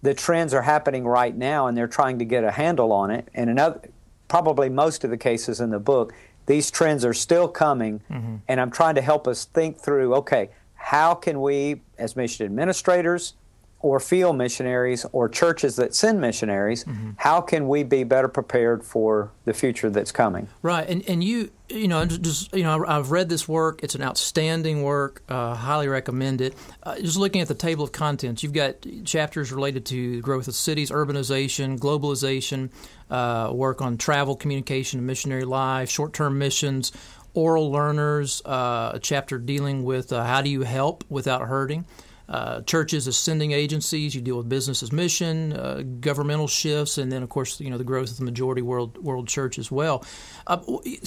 the 0.03 0.15
trends 0.15 0.53
are 0.53 0.63
happening 0.63 1.07
right 1.07 1.35
now 1.35 1.67
and 1.67 1.77
they're 1.77 1.87
trying 1.87 2.19
to 2.19 2.25
get 2.25 2.45
a 2.45 2.51
handle 2.51 2.93
on 2.93 3.11
it. 3.11 3.29
And 3.35 3.49
in 3.49 3.59
other, 3.59 3.81
probably 4.29 4.69
most 4.69 5.05
of 5.05 5.11
the 5.11 5.17
cases 5.17 5.61
in 5.61 5.71
the 5.71 5.79
book, 5.79 6.13
these 6.47 6.71
trends 6.71 7.05
are 7.05 7.15
still 7.15 7.49
coming. 7.49 8.01
Mm-hmm. 8.11 8.37
And 8.49 8.61
I'm 8.61 8.71
trying 8.71 8.97
to 8.97 9.03
help 9.03 9.27
us 9.27 9.47
think 9.47 9.79
through 9.79 10.15
okay, 10.17 10.51
how 10.85 11.15
can 11.15 11.41
we, 11.41 11.81
as 11.97 12.15
mission 12.15 12.45
administrators 12.45 13.33
or 13.81 13.99
field 13.99 14.37
missionaries 14.37 15.07
or 15.13 15.31
churches 15.31 15.77
that 15.77 15.95
send 15.95 16.21
missionaries, 16.21 16.85
mm-hmm. 16.85 17.13
how 17.17 17.41
can 17.41 17.69
we 17.69 17.83
be 17.83 18.05
better 18.05 18.29
prepared 18.29 18.85
for 18.85 19.33
the 19.47 19.55
future 19.55 19.89
that's 19.89 20.13
coming? 20.13 20.47
Right, 20.61 20.87
and 20.87 21.03
and 21.09 21.25
you 21.25 21.51
you 21.71 21.89
know 21.89 22.05
just 22.05 22.55
you 22.55 22.65
know 22.65 22.85
I've 22.87 23.11
read 23.11 23.31
this 23.31 23.49
work. 23.49 23.83
It's 23.83 23.95
an 23.95 24.03
outstanding 24.03 24.83
work. 24.83 25.23
Uh, 25.27 25.55
highly 25.55 25.89
recommend 25.89 26.43
it. 26.43 26.55
Uh, 26.83 26.97
just 26.97 27.17
looking 27.17 27.41
at 27.41 27.49
the 27.49 27.55
table 27.55 27.85
of 27.85 27.93
contents, 27.93 28.43
you've 28.43 28.53
got 28.53 28.87
chapters 29.07 29.53
related 29.53 29.87
to 29.87 30.21
growth 30.21 30.49
of 30.49 30.55
cities, 30.55 30.91
urbanization, 30.91 31.79
globalization, 31.79 32.71
uh, 33.11 33.51
work 33.55 33.81
on 33.81 33.97
travel, 33.97 34.37
communication, 34.37 34.99
and 34.99 35.07
missionary 35.07 35.45
life, 35.45 35.89
short-term 35.89 36.37
missions 36.37 36.93
oral 37.35 37.71
learners, 37.71 38.41
uh, 38.45 38.93
a 38.95 38.99
chapter 38.99 39.39
dealing 39.39 39.85
with 39.85 40.13
uh, 40.13 40.25
how 40.25 40.41
do 40.41 40.49
you 40.49 40.63
help 40.63 41.05
without 41.09 41.43
hurting. 41.43 41.85
Uh, 42.27 42.63
churches 42.63 43.07
as 43.07 43.19
sending 43.19 43.53
agencies, 43.53 44.15
you 44.15 44.21
deal 44.23 44.39
with 44.39 44.49
business 44.49 44.83
as 44.83 44.91
mission, 44.93 45.53
uh, 45.53 45.83
governmental 46.01 46.49
shifts, 46.49 46.97
and 46.97 47.13
then 47.13 47.23
of 47.23 47.29
course 47.29 47.61
you 47.61 47.69
know 47.69 47.77
the 47.77 47.85
growth 47.85 48.11
of 48.11 48.17
the 48.17 48.25
majority 48.25 48.63
world 48.63 48.97
world 48.97 49.29
church 49.29 49.59
as 49.59 49.71
well. 49.71 50.03
Uh, 50.47 50.57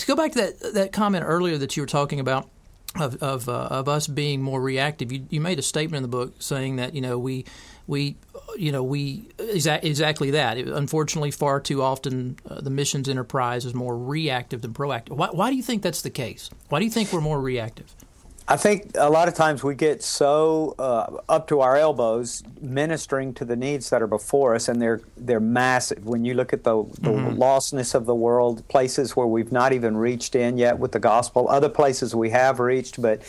go 0.06 0.16
back 0.16 0.34
to 0.34 0.38
that 0.38 0.74
that 0.76 0.92
comment 0.92 1.26
earlier 1.28 1.58
that 1.58 1.76
you 1.76 1.82
were 1.82 1.88
talking 1.88 2.20
about 2.20 2.48
of 3.00 3.16
of, 3.24 3.50
uh, 3.50 3.68
of 3.72 3.90
us 3.90 4.06
being 4.06 4.44
more 4.44 4.62
reactive. 4.62 5.12
You, 5.12 5.26
you 5.32 5.42
made 5.42 5.58
a 5.58 5.64
statement 5.64 5.98
in 5.98 6.04
the 6.04 6.16
book 6.16 6.36
saying 6.40 6.76
that 6.76 6.94
you 6.94 7.02
know 7.02 7.18
we 7.18 7.46
we 7.88 8.18
you 8.58 8.72
know 8.72 8.84
we 8.84 9.30
exa- 9.38 9.84
exactly 9.84 10.32
that. 10.32 10.58
unfortunately, 10.58 11.32
far 11.32 11.60
too 11.60 11.82
often 11.82 12.38
uh, 12.50 12.62
the 12.62 12.70
missions 12.70 13.10
enterprise 13.10 13.66
is 13.66 13.74
more 13.74 13.98
reactive 13.98 14.62
than 14.62 14.74
proactive. 14.74 15.12
Why, 15.12 15.30
why 15.32 15.50
do 15.50 15.56
you 15.56 15.64
think 15.64 15.82
that's 15.82 16.02
the 16.02 16.10
case? 16.10 16.50
Why 16.70 16.80
do 16.80 16.86
you 16.86 16.92
think 16.92 17.12
we're 17.12 17.22
more 17.22 17.42
reactive? 17.42 17.94
I 18.50 18.56
think 18.56 18.92
a 18.96 19.10
lot 19.10 19.28
of 19.28 19.34
times 19.34 19.62
we 19.62 19.76
get 19.76 20.02
so 20.02 20.74
uh, 20.80 21.18
up 21.28 21.48
to 21.50 21.60
our 21.60 21.76
elbows 21.76 22.44
ministering 22.62 23.34
to 23.34 23.46
the 23.46 23.58
needs 23.58 23.90
that 23.90 24.02
are 24.02 24.08
before 24.08 24.56
us, 24.56 24.70
and 24.70 24.82
they're 24.82 25.02
they're 25.18 25.42
massive. 25.42 26.06
When 26.06 26.24
you 26.24 26.34
look 26.34 26.54
at 26.54 26.64
the, 26.64 26.84
the 27.02 27.10
mm-hmm. 27.10 27.42
lostness 27.42 27.94
of 27.94 28.06
the 28.06 28.16
world, 28.16 28.66
places 28.70 29.18
where 29.18 29.28
we've 29.28 29.52
not 29.52 29.74
even 29.74 29.98
reached 29.98 30.34
in 30.34 30.58
yet 30.58 30.80
with 30.80 30.94
the 30.94 31.00
gospel, 31.00 31.50
other 31.50 31.68
places 31.68 32.16
we 32.16 32.30
have 32.30 32.62
reached, 32.62 33.02
but 33.02 33.22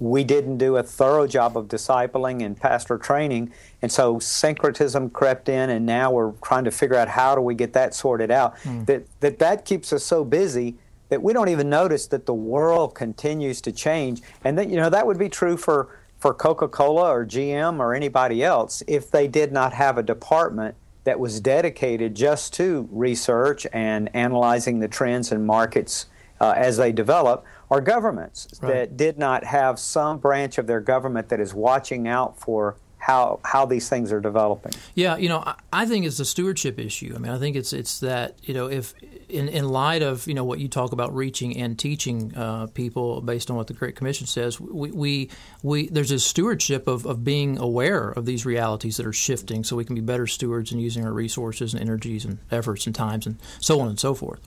we 0.00 0.24
didn't 0.24 0.56
do 0.56 0.76
a 0.76 0.82
thorough 0.82 1.26
job 1.26 1.56
of 1.56 1.68
discipling 1.68 2.44
and 2.44 2.58
pastor 2.58 2.96
training, 2.96 3.52
and 3.82 3.92
so 3.92 4.18
syncretism 4.18 5.10
crept 5.10 5.48
in, 5.48 5.70
and 5.70 5.84
now 5.84 6.10
we're 6.10 6.32
trying 6.42 6.64
to 6.64 6.70
figure 6.70 6.96
out 6.96 7.06
how 7.08 7.34
do 7.34 7.42
we 7.42 7.54
get 7.54 7.74
that 7.74 7.94
sorted 7.94 8.30
out. 8.30 8.56
Mm. 8.60 8.86
That 8.86 9.06
that 9.20 9.38
that 9.38 9.64
keeps 9.64 9.92
us 9.92 10.02
so 10.02 10.24
busy 10.24 10.76
that 11.10 11.22
we 11.22 11.32
don't 11.32 11.48
even 11.48 11.68
notice 11.68 12.06
that 12.06 12.24
the 12.24 12.34
world 12.34 12.94
continues 12.94 13.60
to 13.60 13.72
change, 13.72 14.22
and 14.42 14.56
that 14.56 14.70
you 14.70 14.76
know 14.76 14.88
that 14.88 15.06
would 15.06 15.18
be 15.18 15.28
true 15.28 15.58
for 15.58 15.88
for 16.18 16.34
Coca-Cola 16.34 17.10
or 17.10 17.24
GM 17.24 17.78
or 17.78 17.94
anybody 17.94 18.42
else 18.42 18.82
if 18.86 19.10
they 19.10 19.26
did 19.28 19.52
not 19.52 19.72
have 19.74 19.96
a 19.96 20.02
department 20.02 20.74
that 21.04 21.18
was 21.18 21.40
dedicated 21.40 22.14
just 22.14 22.52
to 22.54 22.88
research 22.92 23.66
and 23.72 24.14
analyzing 24.14 24.80
the 24.80 24.88
trends 24.88 25.32
and 25.32 25.46
markets 25.46 26.06
uh, 26.40 26.54
as 26.56 26.76
they 26.76 26.92
develop 26.92 27.44
are 27.70 27.80
governments 27.80 28.48
right. 28.60 28.72
that 28.72 28.96
did 28.96 29.18
not 29.18 29.44
have 29.44 29.78
some 29.78 30.18
branch 30.18 30.58
of 30.58 30.66
their 30.66 30.80
government 30.80 31.28
that 31.28 31.40
is 31.40 31.54
watching 31.54 32.08
out 32.08 32.38
for 32.38 32.76
how 33.00 33.40
how 33.44 33.66
these 33.66 33.88
things 33.88 34.12
are 34.12 34.20
developing. 34.20 34.72
Yeah, 34.94 35.16
you 35.16 35.28
know, 35.28 35.38
I, 35.38 35.54
I 35.72 35.86
think 35.86 36.04
it's 36.04 36.20
a 36.20 36.24
stewardship 36.24 36.78
issue. 36.78 37.12
I 37.14 37.18
mean, 37.18 37.32
I 37.32 37.38
think 37.38 37.56
it's 37.56 37.72
it's 37.72 38.00
that 38.00 38.36
you 38.42 38.54
know 38.54 38.66
if 38.66 38.94
in 39.28 39.48
in 39.48 39.68
light 39.68 40.02
of 40.02 40.26
you 40.26 40.34
know 40.34 40.44
what 40.44 40.58
you 40.58 40.68
talk 40.68 40.92
about 40.92 41.14
reaching 41.14 41.56
and 41.56 41.78
teaching 41.78 42.34
uh, 42.36 42.66
people 42.68 43.20
based 43.22 43.50
on 43.50 43.56
what 43.56 43.68
the 43.68 43.72
Great 43.74 43.96
Commission 43.96 44.26
says, 44.26 44.60
we 44.60 44.90
we, 44.90 45.30
we 45.62 45.88
there's 45.88 46.10
a 46.10 46.18
stewardship 46.18 46.86
of, 46.86 47.06
of 47.06 47.24
being 47.24 47.58
aware 47.58 48.10
of 48.10 48.26
these 48.26 48.44
realities 48.44 48.98
that 48.98 49.06
are 49.06 49.12
shifting, 49.12 49.64
so 49.64 49.76
we 49.76 49.84
can 49.84 49.94
be 49.94 50.02
better 50.02 50.26
stewards 50.26 50.70
in 50.70 50.78
using 50.78 51.04
our 51.04 51.12
resources 51.12 51.72
and 51.72 51.82
energies 51.82 52.24
and 52.24 52.38
efforts 52.50 52.86
and 52.86 52.94
times 52.94 53.26
and 53.26 53.38
so 53.60 53.80
on 53.80 53.88
and 53.88 53.98
so 53.98 54.14
forth. 54.14 54.40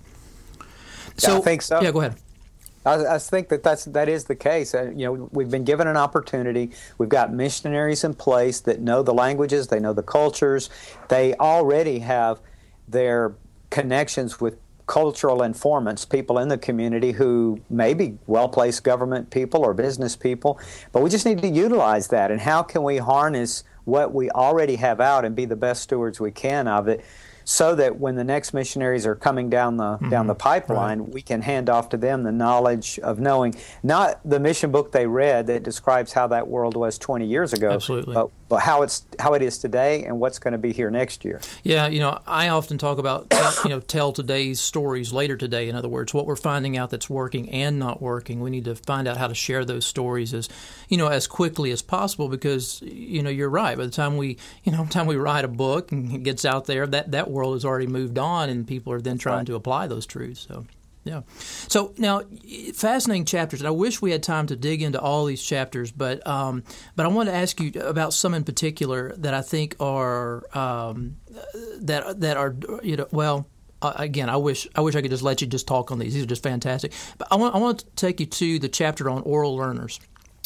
So, 1.17 1.33
yeah, 1.33 1.37
I 1.37 1.41
think 1.41 1.61
so. 1.61 1.81
Yeah, 1.81 1.91
go 1.91 2.01
ahead. 2.01 2.15
I, 2.85 3.15
I, 3.15 3.17
think 3.17 3.49
that 3.49 3.63
that's 3.63 3.85
that 3.85 4.09
is 4.09 4.25
the 4.25 4.35
case. 4.35 4.75
Uh, 4.75 4.91
you 4.95 5.05
know, 5.05 5.29
we've 5.31 5.49
been 5.49 5.63
given 5.63 5.87
an 5.87 5.97
opportunity. 5.97 6.71
We've 6.97 7.09
got 7.09 7.33
missionaries 7.33 8.03
in 8.03 8.13
place 8.13 8.59
that 8.61 8.81
know 8.81 9.03
the 9.03 9.13
languages, 9.13 9.67
they 9.67 9.79
know 9.79 9.93
the 9.93 10.03
cultures, 10.03 10.69
they 11.09 11.33
already 11.35 11.99
have 11.99 12.39
their 12.87 13.35
connections 13.69 14.41
with 14.41 14.57
cultural 14.85 15.43
informants, 15.43 16.03
people 16.03 16.37
in 16.39 16.49
the 16.49 16.57
community 16.57 17.13
who 17.13 17.59
may 17.69 17.93
be 17.93 18.17
well 18.27 18.49
placed 18.49 18.83
government 18.83 19.29
people 19.29 19.63
or 19.63 19.73
business 19.73 20.15
people, 20.15 20.59
but 20.91 21.01
we 21.01 21.09
just 21.09 21.25
need 21.25 21.41
to 21.41 21.47
utilize 21.47 22.09
that. 22.09 22.31
And 22.31 22.41
how 22.41 22.63
can 22.63 22.83
we 22.83 22.97
harness 22.97 23.63
what 23.85 24.13
we 24.13 24.29
already 24.31 24.75
have 24.75 24.99
out 24.99 25.25
and 25.25 25.35
be 25.35 25.45
the 25.45 25.55
best 25.55 25.83
stewards 25.83 26.19
we 26.19 26.31
can 26.31 26.67
of 26.67 26.87
it? 26.87 27.03
So 27.45 27.75
that 27.75 27.99
when 27.99 28.15
the 28.15 28.23
next 28.23 28.53
missionaries 28.53 29.05
are 29.05 29.15
coming 29.15 29.49
down 29.49 29.77
the 29.77 29.83
mm-hmm. 29.83 30.09
down 30.09 30.27
the 30.27 30.35
pipeline, 30.35 30.99
right. 30.99 31.09
we 31.09 31.21
can 31.21 31.41
hand 31.41 31.69
off 31.69 31.89
to 31.89 31.97
them 31.97 32.23
the 32.23 32.31
knowledge 32.31 32.99
of 32.99 33.19
knowing 33.19 33.55
not 33.81 34.19
the 34.23 34.39
mission 34.39 34.71
book 34.71 34.91
they 34.91 35.07
read 35.07 35.47
that 35.47 35.63
describes 35.63 36.13
how 36.13 36.27
that 36.27 36.47
world 36.47 36.75
was 36.75 36.97
20 36.97 37.25
years 37.25 37.53
ago, 37.53 37.71
Absolutely. 37.71 38.13
but, 38.13 38.29
but 38.49 38.59
how 38.59 38.81
it's 38.81 39.05
how 39.19 39.33
it 39.33 39.41
is 39.41 39.57
today 39.57 40.03
and 40.05 40.19
what's 40.19 40.39
going 40.39 40.51
to 40.51 40.57
be 40.57 40.71
here 40.71 40.89
next 40.89 41.25
year. 41.25 41.41
Yeah, 41.63 41.87
you 41.87 41.99
know, 41.99 42.19
I 42.27 42.49
often 42.49 42.77
talk 42.77 42.97
about 42.97 43.33
you 43.63 43.69
know 43.69 43.79
tell 43.79 44.11
today's 44.11 44.61
stories 44.61 45.11
later 45.11 45.35
today. 45.37 45.69
In 45.69 45.75
other 45.75 45.89
words, 45.89 46.13
what 46.13 46.25
we're 46.25 46.35
finding 46.35 46.77
out 46.77 46.89
that's 46.89 47.09
working 47.09 47.49
and 47.49 47.79
not 47.79 48.01
working, 48.01 48.41
we 48.41 48.49
need 48.49 48.65
to 48.65 48.75
find 48.75 49.07
out 49.07 49.17
how 49.17 49.27
to 49.27 49.35
share 49.35 49.65
those 49.65 49.85
stories 49.85 50.33
as 50.33 50.49
you 50.89 50.97
know 50.97 51.07
as 51.07 51.27
quickly 51.27 51.71
as 51.71 51.81
possible 51.81 52.27
because 52.29 52.81
you 52.83 53.23
know 53.23 53.29
you're 53.29 53.49
right. 53.49 53.77
By 53.77 53.85
the 53.85 53.91
time 53.91 54.17
we 54.17 54.37
you 54.63 54.71
know 54.71 54.85
time 54.85 55.07
we 55.07 55.15
write 55.15 55.45
a 55.45 55.49
book 55.49 55.91
and 55.91 56.13
it 56.13 56.23
gets 56.23 56.45
out 56.45 56.65
there, 56.65 56.85
that 56.87 57.11
that 57.11 57.29
world 57.33 57.55
has 57.55 57.65
already 57.65 57.87
moved 57.87 58.17
on, 58.17 58.49
and 58.49 58.67
people 58.67 58.93
are 58.93 59.01
then 59.01 59.17
trying 59.17 59.39
right. 59.39 59.47
to 59.47 59.55
apply 59.55 59.87
those 59.87 60.05
truths. 60.05 60.45
So. 60.47 60.65
Yeah. 61.05 61.23
So 61.35 61.93
now, 61.97 62.21
fascinating 62.73 63.25
chapters. 63.25 63.59
And 63.59 63.67
I 63.67 63.71
wish 63.71 64.01
we 64.01 64.11
had 64.11 64.23
time 64.23 64.47
to 64.47 64.55
dig 64.55 64.81
into 64.81 64.99
all 65.01 65.25
these 65.25 65.43
chapters, 65.43 65.91
but 65.91 66.25
um, 66.25 66.63
but 66.95 67.05
I 67.05 67.09
want 67.09 67.27
to 67.27 67.35
ask 67.35 67.59
you 67.59 67.73
about 67.81 68.13
some 68.13 68.33
in 68.33 68.43
particular 68.43 69.13
that 69.17 69.33
I 69.33 69.41
think 69.41 69.75
are 69.79 70.43
um, 70.57 71.17
that 71.81 72.21
that 72.21 72.37
are 72.37 72.55
you 72.81 72.97
know 72.97 73.07
well. 73.11 73.47
Uh, 73.81 73.91
again, 73.97 74.29
I 74.29 74.37
wish 74.37 74.65
I 74.75 74.81
wish 74.81 74.95
I 74.95 75.01
could 75.01 75.11
just 75.11 75.23
let 75.23 75.41
you 75.41 75.47
just 75.47 75.67
talk 75.67 75.91
on 75.91 75.99
these. 75.99 76.13
These 76.13 76.23
are 76.23 76.27
just 76.27 76.43
fantastic. 76.43 76.93
But 77.17 77.27
I 77.31 77.35
want 77.35 77.53
I 77.53 77.57
want 77.57 77.79
to 77.79 77.85
take 77.97 78.21
you 78.21 78.25
to 78.25 78.59
the 78.59 78.69
chapter 78.69 79.09
on 79.09 79.23
oral 79.23 79.57
learners. 79.57 79.99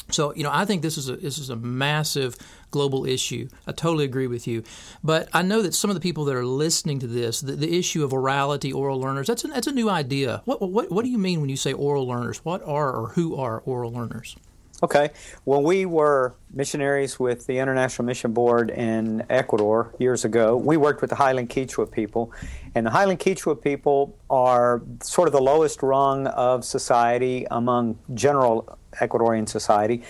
So, 0.09 0.33
you 0.35 0.43
know, 0.43 0.51
I 0.51 0.65
think 0.65 0.81
this 0.81 0.97
is 0.97 1.09
a 1.09 1.17
this 1.17 1.37
is 1.37 1.49
a 1.49 1.55
massive 1.55 2.37
global 2.71 3.05
issue. 3.05 3.49
I 3.65 3.71
totally 3.71 4.05
agree 4.05 4.27
with 4.27 4.47
you. 4.47 4.63
But 5.03 5.29
I 5.33 5.41
know 5.41 5.61
that 5.61 5.73
some 5.73 5.89
of 5.89 5.95
the 5.95 6.01
people 6.01 6.25
that 6.25 6.35
are 6.35 6.45
listening 6.45 6.99
to 6.99 7.07
this, 7.07 7.41
the, 7.41 7.53
the 7.53 7.77
issue 7.77 8.03
of 8.03 8.11
orality, 8.11 8.73
oral 8.73 8.99
learners, 8.99 9.27
that's 9.27 9.43
a, 9.43 9.47
that's 9.47 9.67
a 9.67 9.71
new 9.71 9.89
idea. 9.89 10.41
What, 10.45 10.61
what 10.61 10.91
what 10.91 11.03
do 11.03 11.11
you 11.11 11.17
mean 11.17 11.41
when 11.41 11.49
you 11.49 11.57
say 11.57 11.73
oral 11.73 12.07
learners? 12.07 12.39
What 12.45 12.61
are 12.63 12.91
or 12.91 13.09
who 13.09 13.35
are 13.35 13.59
oral 13.61 13.91
learners? 13.91 14.35
Okay. 14.83 15.09
When 15.43 15.63
we 15.63 15.87
were 15.87 16.35
missionaries 16.53 17.19
with 17.19 17.47
the 17.47 17.57
International 17.57 18.05
Mission 18.05 18.31
Board 18.31 18.69
in 18.69 19.25
Ecuador 19.27 19.91
years 19.97 20.23
ago, 20.23 20.55
we 20.55 20.77
worked 20.77 21.01
with 21.01 21.09
the 21.09 21.15
Highland 21.15 21.49
Quechua 21.49 21.91
people. 21.91 22.31
And 22.75 22.85
the 22.85 22.91
Highland 22.91 23.19
Quechua 23.19 23.59
people 23.59 24.15
are 24.29 24.83
sort 25.01 25.27
of 25.27 25.31
the 25.31 25.41
lowest 25.41 25.81
rung 25.81 26.27
of 26.27 26.63
society 26.63 27.47
among 27.49 27.97
general 28.13 28.77
Ecuadorian 28.99 29.47
society. 29.47 30.03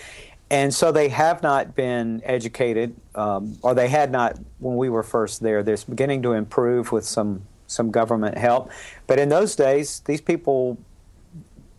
And 0.50 0.74
so 0.74 0.92
they 0.92 1.10
have 1.10 1.44
not 1.44 1.76
been 1.76 2.22
educated, 2.24 2.96
um, 3.16 3.58
or 3.62 3.76
they 3.76 3.90
had 3.90 4.12
not 4.12 4.38
when 4.60 4.78
we 4.78 4.90
were 4.90 5.04
first 5.04 5.42
there. 5.42 5.62
They're 5.62 5.78
beginning 5.90 6.22
to 6.24 6.34
improve 6.34 6.92
with 6.92 7.06
some, 7.06 7.42
some 7.68 7.92
government 7.92 8.38
help. 8.38 8.72
But 9.08 9.20
in 9.20 9.28
those 9.28 9.56
days, 9.58 10.00
these 10.06 10.22
people, 10.22 10.78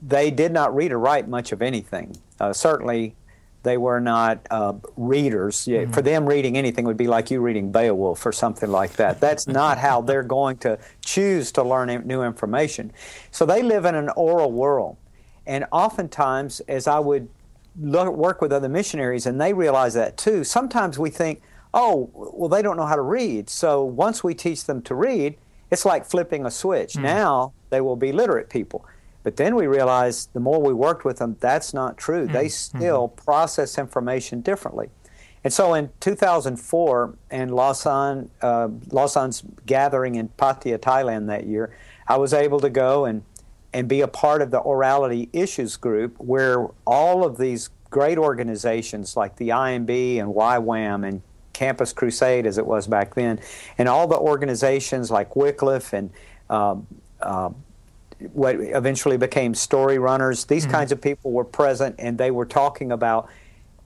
they 0.03 0.31
did 0.31 0.53
not 0.53 0.75
read 0.77 0.93
or 0.93 0.99
write 0.99 1.29
much 1.29 1.51
of 1.53 1.63
anything. 1.63 2.15
Uh, 2.39 2.53
certainly, 2.53 3.15
they 3.63 3.77
were 3.77 4.01
not 4.01 4.47
uh, 4.51 4.75
readers. 4.97 5.67
Mm-hmm. 5.67 5.93
For 5.93 6.03
them, 6.03 6.27
reading 6.27 6.57
anything 6.57 6.85
would 6.85 6.97
be 6.97 7.07
like 7.07 7.31
you 7.31 7.41
reading 7.41 7.73
Beowulf 7.73 8.25
or 8.25 8.33
something 8.33 8.71
like 8.71 8.93
that. 8.95 9.21
That's 9.21 9.49
not 9.61 9.79
how 9.79 10.03
they're 10.03 10.23
going 10.23 10.59
to 10.59 10.79
choose 11.05 11.53
to 11.53 11.63
learn 11.63 12.07
new 12.07 12.23
information. 12.23 12.93
So 13.31 13.47
they 13.47 13.63
live 13.63 13.85
in 13.85 13.95
an 13.95 14.11
oral 14.11 14.53
world. 14.53 14.97
And 15.49 15.65
oftentimes, 15.73 16.61
as 16.69 16.87
I 16.87 17.01
would 17.01 17.29
look, 17.81 18.15
work 18.15 18.43
with 18.43 18.53
other 18.53 18.69
missionaries, 18.69 19.27
and 19.27 19.41
they 19.41 19.55
realize 19.55 19.95
that 19.95 20.17
too, 20.19 20.45
sometimes 20.45 20.99
we 20.99 21.09
think, 21.11 21.43
oh, 21.73 22.11
well, 22.13 22.51
they 22.51 22.61
don't 22.63 22.77
know 22.77 22.87
how 22.87 22.97
to 22.97 23.03
read. 23.03 23.49
So 23.49 23.83
once 23.83 24.23
we 24.23 24.35
teach 24.35 24.65
them 24.65 24.83
to 24.83 24.95
read, 24.95 25.37
it's 25.71 25.87
like 25.87 26.05
flipping 26.05 26.45
a 26.45 26.51
switch. 26.51 26.95
Mm. 26.95 27.03
Now 27.03 27.53
they 27.71 27.81
will 27.81 27.97
be 27.97 28.13
literate 28.13 28.51
people. 28.51 28.85
But 29.23 29.37
then 29.37 29.57
we 29.57 29.67
realize 29.67 30.27
the 30.27 30.41
more 30.41 30.63
we 30.63 30.73
worked 30.73 31.05
with 31.05 31.19
them, 31.19 31.37
that's 31.41 31.73
not 31.73 31.97
true. 31.97 32.29
Mm. 32.29 32.33
They 32.33 32.45
hmm. 32.45 32.49
still 32.49 33.09
mm. 33.09 33.25
process 33.25 33.79
information 33.79 34.43
differently. 34.43 34.91
And 35.45 35.53
so 35.53 35.75
in 35.75 35.91
2004, 36.01 37.15
and 37.31 37.55
Lausanne, 37.55 38.31
uh, 38.43 38.69
Lausanne's 38.91 39.43
gathering 39.67 40.17
in 40.17 40.29
Pattaya, 40.31 40.79
Thailand 40.79 41.27
that 41.29 41.47
year, 41.47 41.75
I 42.07 42.17
was 42.17 42.35
able 42.35 42.61
to 42.61 42.71
go 42.71 43.05
and 43.05 43.23
and 43.73 43.89
be 43.89 44.01
a 44.01 44.09
part 44.09 44.43
of 44.43 44.51
the 44.51 44.61
orality 44.61 45.29
issues 45.33 45.77
group 45.77 46.19
where 46.19 46.67
all 46.87 47.25
of 47.25 47.39
these 47.39 47.71
great 47.91 48.19
organizations 48.19 49.17
like 49.17 49.37
the 49.37 49.51
IMB 49.51 50.19
and 50.19 50.35
YWAM 50.35 51.07
and 51.07 51.23
Campus 51.53 51.93
Crusade, 51.93 52.47
as 52.47 52.57
it 52.57 52.67
was 52.67 52.87
back 52.87 53.15
then, 53.15 53.41
and 53.79 53.89
all 53.89 54.07
the 54.07 54.19
organizations 54.19 55.11
like 55.11 55.35
Wycliffe 55.35 55.93
and 55.93 56.11
um, 56.49 56.87
uh, 57.21 57.51
what 58.33 58.57
eventually 58.57 59.17
became 59.17 59.55
Story 59.55 59.99
Runners, 59.99 60.45
these 60.45 60.65
mm-hmm. 60.65 60.73
kinds 60.73 60.93
of 60.93 61.01
people 61.01 61.33
were 61.33 61.45
present 61.45 61.97
and 61.99 62.17
they 62.17 62.31
were 62.31 62.47
talking 62.47 62.93
about 62.93 63.29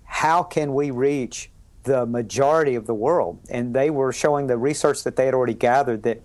how 0.04 0.42
can 0.42 0.74
we 0.74 0.90
reach 0.90 1.50
the 1.84 2.06
majority 2.06 2.74
of 2.74 2.86
the 2.86 2.94
world. 2.94 3.38
And 3.50 3.74
they 3.74 3.90
were 3.90 4.12
showing 4.12 4.46
the 4.46 4.56
research 4.56 5.02
that 5.04 5.16
they 5.16 5.24
had 5.24 5.34
already 5.34 5.54
gathered 5.54 6.02
that 6.04 6.22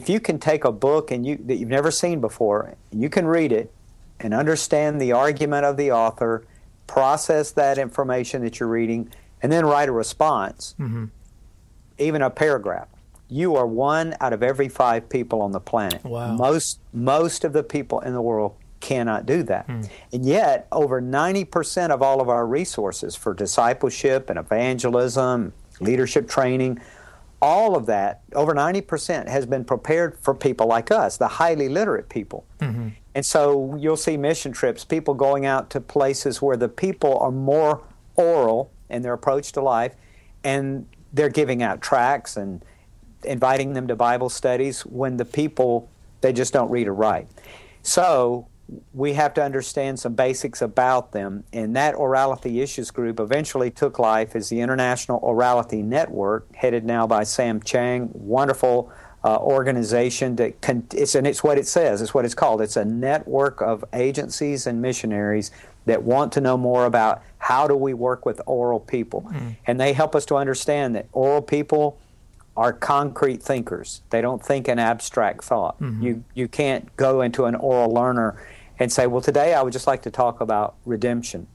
if 0.00 0.08
you 0.08 0.18
can 0.18 0.38
take 0.38 0.64
a 0.64 0.72
book 0.72 1.10
and 1.10 1.26
you 1.26 1.36
that 1.44 1.56
you've 1.56 1.68
never 1.68 1.90
seen 1.90 2.22
before, 2.22 2.74
and 2.90 3.02
you 3.02 3.10
can 3.10 3.26
read 3.26 3.52
it 3.52 3.70
and 4.18 4.32
understand 4.32 4.98
the 4.98 5.12
argument 5.12 5.66
of 5.66 5.76
the 5.76 5.92
author, 5.92 6.46
process 6.86 7.50
that 7.50 7.76
information 7.76 8.42
that 8.42 8.58
you're 8.58 8.68
reading, 8.70 9.12
and 9.42 9.52
then 9.52 9.66
write 9.66 9.90
a 9.90 9.92
response, 9.92 10.74
mm-hmm. 10.80 11.04
even 11.98 12.22
a 12.22 12.30
paragraph. 12.30 12.88
You 13.28 13.56
are 13.56 13.66
one 13.66 14.14
out 14.22 14.32
of 14.32 14.42
every 14.42 14.70
five 14.70 15.06
people 15.06 15.42
on 15.42 15.52
the 15.52 15.60
planet. 15.60 16.02
Wow. 16.02 16.34
Most 16.34 16.80
most 16.94 17.44
of 17.44 17.52
the 17.52 17.62
people 17.62 18.00
in 18.00 18.14
the 18.14 18.22
world 18.22 18.54
cannot 18.80 19.26
do 19.26 19.42
that. 19.42 19.68
Mm. 19.68 19.90
And 20.14 20.24
yet, 20.24 20.66
over 20.72 21.02
90% 21.02 21.90
of 21.90 22.00
all 22.00 22.22
of 22.22 22.30
our 22.30 22.46
resources 22.46 23.14
for 23.14 23.34
discipleship 23.34 24.30
and 24.30 24.38
evangelism, 24.38 25.52
leadership 25.78 26.26
training, 26.26 26.80
all 27.42 27.76
of 27.76 27.86
that, 27.86 28.22
over 28.34 28.54
90%, 28.54 29.28
has 29.28 29.46
been 29.46 29.64
prepared 29.64 30.18
for 30.20 30.34
people 30.34 30.66
like 30.66 30.90
us, 30.90 31.16
the 31.16 31.28
highly 31.28 31.68
literate 31.68 32.08
people. 32.08 32.44
Mm-hmm. 32.60 32.88
And 33.14 33.26
so 33.26 33.74
you'll 33.76 33.96
see 33.96 34.16
mission 34.16 34.52
trips, 34.52 34.84
people 34.84 35.14
going 35.14 35.46
out 35.46 35.70
to 35.70 35.80
places 35.80 36.42
where 36.42 36.56
the 36.56 36.68
people 36.68 37.18
are 37.18 37.30
more 37.30 37.82
oral 38.16 38.70
in 38.88 39.02
their 39.02 39.14
approach 39.14 39.52
to 39.52 39.62
life, 39.62 39.94
and 40.44 40.86
they're 41.12 41.28
giving 41.28 41.62
out 41.62 41.80
tracts 41.80 42.36
and 42.36 42.64
inviting 43.24 43.72
them 43.72 43.88
to 43.88 43.96
Bible 43.96 44.28
studies 44.28 44.82
when 44.82 45.16
the 45.16 45.24
people, 45.24 45.88
they 46.20 46.32
just 46.32 46.52
don't 46.52 46.70
read 46.70 46.88
or 46.88 46.94
write. 46.94 47.28
So 47.82 48.46
we 48.92 49.14
have 49.14 49.34
to 49.34 49.42
understand 49.42 49.98
some 49.98 50.14
basics 50.14 50.62
about 50.62 51.12
them. 51.12 51.44
And 51.52 51.74
that 51.76 51.94
Orality 51.94 52.62
Issues 52.62 52.90
Group 52.90 53.20
eventually 53.20 53.70
took 53.70 53.98
life 53.98 54.36
as 54.36 54.48
the 54.48 54.60
International 54.60 55.20
Orality 55.20 55.82
Network, 55.82 56.54
headed 56.54 56.84
now 56.84 57.06
by 57.06 57.24
Sam 57.24 57.60
Chiang. 57.62 58.10
Wonderful 58.12 58.92
uh, 59.24 59.36
organization 59.38 60.36
that 60.36 60.60
con- 60.60 60.86
it's 60.94 61.14
and 61.14 61.26
it's 61.26 61.44
what 61.44 61.58
it 61.58 61.66
says. 61.66 62.00
It's 62.00 62.14
what 62.14 62.24
it's 62.24 62.34
called. 62.34 62.62
It's 62.62 62.76
a 62.76 62.84
network 62.84 63.60
of 63.60 63.84
agencies 63.92 64.66
and 64.66 64.80
missionaries 64.80 65.50
that 65.86 66.02
want 66.02 66.32
to 66.32 66.40
know 66.40 66.56
more 66.56 66.86
about 66.86 67.22
how 67.38 67.66
do 67.66 67.74
we 67.74 67.94
work 67.94 68.24
with 68.24 68.40
oral 68.46 68.80
people, 68.80 69.22
mm. 69.30 69.56
and 69.66 69.80
they 69.80 69.92
help 69.92 70.14
us 70.14 70.24
to 70.26 70.36
understand 70.36 70.94
that 70.94 71.06
oral 71.12 71.42
people 71.42 71.98
are 72.56 72.72
concrete 72.72 73.42
thinkers. 73.42 74.02
They 74.10 74.20
don't 74.20 74.44
think 74.44 74.68
in 74.68 74.78
abstract 74.78 75.44
thought. 75.44 75.80
Mm-hmm. 75.80 76.02
You 76.02 76.24
you 76.34 76.48
can't 76.48 76.94
go 76.96 77.20
into 77.20 77.44
an 77.44 77.54
oral 77.56 77.92
learner 77.92 78.42
and 78.80 78.90
say, 78.90 79.06
well, 79.06 79.20
today 79.20 79.54
I 79.54 79.62
would 79.62 79.72
just 79.72 79.86
like 79.86 80.02
to 80.02 80.10
talk 80.10 80.40
about 80.40 80.74
redemption. 80.84 81.46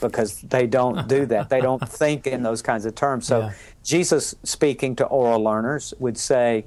because 0.00 0.40
they 0.40 0.66
don't 0.66 1.08
do 1.08 1.26
that. 1.32 1.50
They 1.50 1.60
don't 1.60 1.86
think 1.86 2.26
in 2.26 2.42
those 2.42 2.62
kinds 2.62 2.86
of 2.86 2.94
terms. 2.94 3.26
So 3.26 3.40
Yeah. 3.40 3.52
Jesus, 3.84 4.34
speaking 4.44 4.96
to 4.96 5.04
oral 5.04 5.44
learners, 5.44 5.92
would 5.98 6.16
say, 6.16 6.64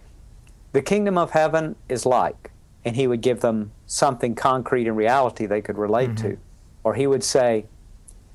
"The 0.72 0.84
kingdom 0.84 1.17
of 1.17 1.32
heaven 1.32 1.75
is 1.89 2.05
like," 2.05 2.51
and 2.86 2.96
he 2.96 3.08
would 3.08 3.22
give 3.22 3.39
them 3.39 3.72
something 3.88 4.36
concrete 4.36 4.86
in 4.86 4.96
reality 4.96 5.48
they 5.48 5.62
could 5.62 5.79
relate 5.79 6.12
mm-hmm. 6.12 6.32
to, 6.32 6.38
or 6.84 6.93
he 6.93 7.08
would 7.08 7.24
say, 7.24 7.65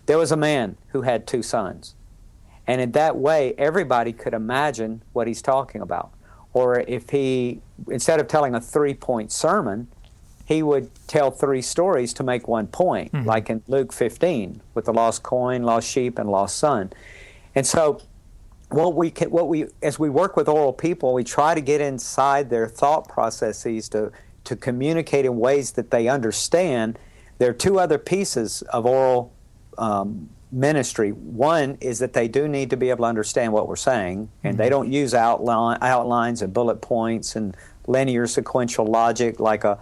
"There 0.07 0.19
was 0.19 0.33
a 0.33 0.37
man 0.37 0.77
who 0.89 1.03
had 1.03 1.27
two 1.27 1.43
sons." 1.43 1.95
And 2.67 2.81
in 2.81 2.93
that 2.93 3.17
way, 3.17 3.55
everybody 3.57 4.13
could 4.13 4.35
imagine 4.35 5.03
what 5.13 5.29
he's 5.29 5.43
talking 5.43 5.81
about. 5.81 6.11
Or 6.53 6.81
if 6.81 7.11
he, 7.11 7.61
instead 7.89 8.21
of 8.21 8.27
telling 8.27 8.55
a 8.55 8.61
three 8.61 8.95
point 8.95 9.31
sermon, 9.31 9.89
he 10.49 10.63
would 10.63 10.91
tell 11.07 11.31
three 11.31 11.61
stories 11.61 12.15
to 12.15 12.23
make 12.23 12.49
one 12.49 12.69
point, 12.69 13.13
like 13.27 13.51
in 13.51 13.63
Luke 13.69 13.93
15 13.93 14.63
with 14.73 14.87
the 14.87 14.95
lost 14.95 15.23
coin, 15.23 15.63
lost 15.63 15.87
sheep, 15.87 16.19
and 16.19 16.31
lost 16.31 16.57
son. 16.57 16.91
And 17.55 17.67
so, 17.67 18.01
what 18.71 18.95
we 18.95 19.11
can, 19.11 19.31
what 19.31 19.47
we, 19.47 19.67
as 19.83 19.99
we 19.99 20.09
work 20.09 20.39
with 20.39 20.49
oral 20.49 20.73
people, 20.73 21.13
we 21.13 21.23
try 21.23 21.55
to 21.55 21.61
get 21.61 21.83
inside 21.83 22.49
their 22.49 22.67
thought 22.67 23.11
processes 23.11 23.91
to 23.91 24.11
to 24.45 24.57
communicate 24.57 25.27
in 25.27 25.39
ways 25.39 25.73
that 25.73 25.91
they 25.91 26.09
understand. 26.09 26.99
There 27.37 27.51
are 27.51 27.55
two 27.55 27.79
other 27.79 27.99
pieces 27.99 28.63
of 28.63 28.87
oral 28.87 29.35
um, 29.77 30.31
ministry. 30.51 31.11
One 31.11 31.77
is 31.83 31.99
that 31.99 32.15
they 32.15 32.27
do 32.27 32.49
need 32.49 32.71
to 32.71 32.77
be 32.79 32.89
able 32.89 33.05
to 33.05 33.09
understand 33.09 33.53
what 33.53 33.69
we're 33.69 33.77
saying, 33.77 34.31
and 34.45 34.57
they 34.57 34.71
don't 34.71 34.91
use 34.91 35.13
outline, 35.13 35.77
outlines 35.83 36.41
and 36.41 36.55
bullet 36.55 36.81
points 36.81 37.37
and 37.37 37.55
linear 37.87 38.27
sequential 38.27 38.87
logic 38.87 39.41
like 39.41 39.65
a, 39.65 39.79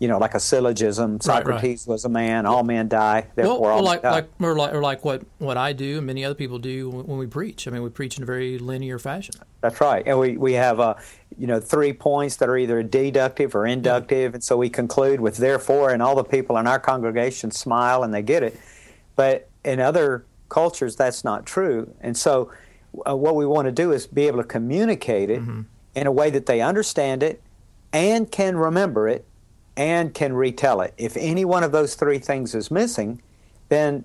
you 0.00 0.08
know, 0.08 0.18
like 0.18 0.34
a 0.34 0.40
syllogism. 0.40 1.12
right. 1.12 1.22
Socrates 1.22 1.86
was 1.86 2.06
a 2.06 2.08
man; 2.08 2.46
all 2.46 2.64
men 2.64 2.88
die. 2.88 3.26
Therefore, 3.34 3.60
well 3.60 3.76
all 3.76 3.82
like, 3.82 4.02
men 4.02 4.10
die. 4.10 4.16
like, 4.16 4.30
or 4.40 4.56
like, 4.56 4.74
or 4.74 4.80
like 4.80 5.04
what, 5.04 5.22
what 5.38 5.58
I 5.58 5.74
do 5.74 5.98
and 5.98 6.06
many 6.06 6.24
other 6.24 6.34
people 6.34 6.58
do 6.58 6.88
when, 6.88 7.18
we 7.18 7.26
preach. 7.26 7.68
I 7.68 7.70
mean, 7.70 7.82
we 7.82 7.90
preach 7.90 8.16
in 8.16 8.22
a 8.22 8.26
very 8.26 8.58
linear 8.58 8.98
fashion. 8.98 9.34
That's 9.60 9.78
right. 9.78 10.02
And 10.06 10.18
we, 10.18 10.38
we 10.38 10.54
have, 10.54 10.80
uh, 10.80 10.94
you 11.36 11.46
know, 11.46 11.60
three 11.60 11.92
points 11.92 12.36
that 12.36 12.48
are 12.48 12.56
either 12.56 12.82
deductive 12.82 13.54
or 13.54 13.66
inductive. 13.66 14.32
And 14.32 14.42
so 14.42 14.56
we 14.56 14.70
conclude 14.70 15.20
with 15.20 15.36
therefore, 15.36 15.90
and 15.90 16.02
all 16.02 16.16
the 16.16 16.24
people 16.24 16.56
in 16.56 16.66
our 16.66 16.80
congregation 16.80 17.50
smile 17.50 18.02
and 18.02 18.12
they 18.14 18.22
get 18.22 18.42
it. 18.42 18.58
But 19.16 19.50
in 19.64 19.80
other 19.80 20.24
cultures, 20.48 20.96
that's 20.96 21.24
not 21.24 21.44
true. 21.44 21.94
And 22.00 22.16
so 22.16 22.50
uh, 23.06 23.14
what 23.14 23.36
we 23.36 23.44
want 23.44 23.66
to 23.66 23.72
do 23.72 23.92
is 23.92 24.06
be 24.06 24.26
able 24.26 24.38
to 24.38 24.48
communicate 24.48 25.28
it 25.28 25.42
in 25.94 26.06
a 26.06 26.12
way 26.12 26.30
that 26.30 26.46
they 26.46 26.62
understand 26.62 27.22
it 27.22 27.42
and 27.92 28.30
can 28.30 28.56
remember 28.56 29.08
it 29.08 29.26
and 29.80 30.12
can 30.12 30.34
retell 30.34 30.82
it. 30.82 30.92
If 30.98 31.16
any 31.16 31.46
one 31.46 31.64
of 31.64 31.72
those 31.72 31.94
three 31.94 32.18
things 32.18 32.54
is 32.54 32.70
missing, 32.70 33.22
then 33.70 34.04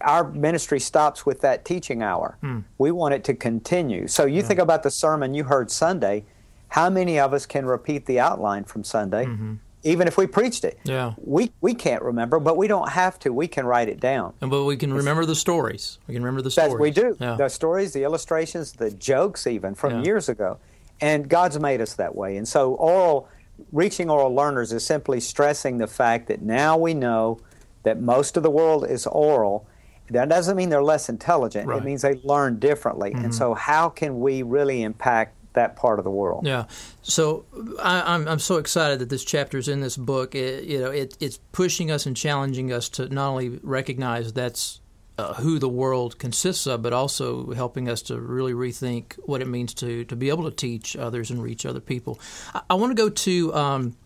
our 0.00 0.28
ministry 0.32 0.80
stops 0.80 1.24
with 1.24 1.40
that 1.42 1.64
teaching 1.64 2.02
hour. 2.02 2.36
Hmm. 2.40 2.60
We 2.78 2.90
want 2.90 3.14
it 3.14 3.22
to 3.24 3.34
continue. 3.34 4.08
So 4.08 4.24
you 4.24 4.42
think 4.42 4.58
about 4.58 4.82
the 4.82 4.90
sermon 4.90 5.32
you 5.32 5.44
heard 5.44 5.70
Sunday. 5.70 6.24
How 6.66 6.90
many 6.90 7.20
of 7.20 7.32
us 7.32 7.46
can 7.46 7.64
repeat 7.64 8.06
the 8.06 8.18
outline 8.18 8.64
from 8.64 8.82
Sunday, 8.82 9.26
mm-hmm. 9.26 9.54
even 9.84 10.08
if 10.08 10.16
we 10.18 10.26
preached 10.26 10.64
it? 10.64 10.80
Yeah. 10.82 11.14
We 11.24 11.52
we 11.60 11.74
can't 11.74 12.02
remember, 12.02 12.40
but 12.40 12.56
we 12.56 12.66
don't 12.66 12.88
have 12.88 13.16
to. 13.20 13.32
We 13.32 13.46
can 13.46 13.66
write 13.66 13.88
it 13.88 14.00
down. 14.00 14.34
And 14.40 14.50
but 14.50 14.64
we 14.64 14.76
can 14.76 14.92
remember 14.92 15.24
the 15.26 15.36
stories. 15.36 15.98
We 16.08 16.14
can 16.14 16.24
remember 16.24 16.42
the 16.42 16.50
stories. 16.50 16.74
We 16.74 16.90
do. 16.90 17.16
Yeah. 17.20 17.36
The 17.36 17.48
stories, 17.48 17.92
the 17.92 18.02
illustrations, 18.02 18.72
the 18.72 18.90
jokes, 18.90 19.46
even 19.46 19.76
from 19.76 19.92
Yeah. 19.92 20.02
years 20.02 20.28
ago, 20.28 20.58
and 21.00 21.28
God's 21.28 21.60
made 21.60 21.80
us 21.80 21.94
that 21.94 22.16
way. 22.16 22.36
And 22.36 22.48
so, 22.48 22.74
oral, 22.74 23.28
reaching 23.72 24.10
oral 24.10 24.34
learners 24.34 24.72
is 24.72 24.84
simply 24.84 25.20
stressing 25.20 25.78
the 25.78 25.86
fact 25.86 26.28
that 26.28 26.42
now 26.42 26.76
we 26.76 26.94
know 26.94 27.40
that 27.82 28.00
most 28.00 28.36
of 28.36 28.42
the 28.42 28.50
world 28.50 28.88
is 28.88 29.06
oral. 29.06 29.66
That 30.10 30.28
doesn't 30.28 30.56
mean 30.56 30.68
they're 30.68 30.82
less 30.82 31.08
intelligent. 31.08 31.66
Right. 31.66 31.76
Mm-hmm. 31.76 31.86
It 31.86 31.90
means 31.90 32.02
they 32.02 32.20
learn 32.24 32.58
differently. 32.58 33.12
And 33.12 33.34
so, 33.34 33.54
how 33.54 33.88
can 33.88 34.20
we 34.20 34.42
really 34.42 34.82
impact 34.82 35.36
that 35.54 35.76
part 35.76 35.98
of 35.98 36.04
the 36.04 36.10
world? 36.10 36.46
Yeah. 36.46 36.66
So 37.02 37.46
I, 37.80 38.14
I'm 38.14 38.28
I'm 38.28 38.38
so 38.38 38.56
excited 38.56 38.98
that 38.98 39.08
this 39.08 39.24
chapter 39.24 39.56
is 39.56 39.68
in 39.68 39.80
this 39.80 39.96
book. 39.96 40.34
It, 40.34 40.64
you 40.64 40.78
know, 40.80 40.90
it, 40.90 41.16
it's 41.20 41.38
pushing 41.52 41.90
us 41.90 42.06
and 42.06 42.16
challenging 42.16 42.72
us 42.72 42.88
to 42.90 43.08
not 43.08 43.30
only 43.30 43.60
recognize 43.62 44.32
that's 44.32 44.80
uh, 45.18 45.34
who 45.34 45.58
the 45.58 45.68
world 45.68 46.18
consists 46.18 46.66
of, 46.66 46.82
but 46.82 46.92
also 46.92 47.52
helping 47.52 47.88
us 47.88 48.02
to 48.02 48.20
really 48.20 48.52
rethink 48.52 49.14
what 49.26 49.40
it 49.40 49.48
means 49.48 49.74
to 49.74 50.04
to 50.04 50.16
be 50.16 50.28
able 50.28 50.44
to 50.50 50.56
teach 50.56 50.96
others 50.96 51.30
and 51.30 51.42
reach 51.42 51.64
other 51.66 51.80
people. 51.80 52.18
I, 52.52 52.62
I 52.70 52.74
want 52.74 52.96
to 52.96 53.02
go 53.02 53.08
to. 53.08 53.54
Um, 53.54 53.96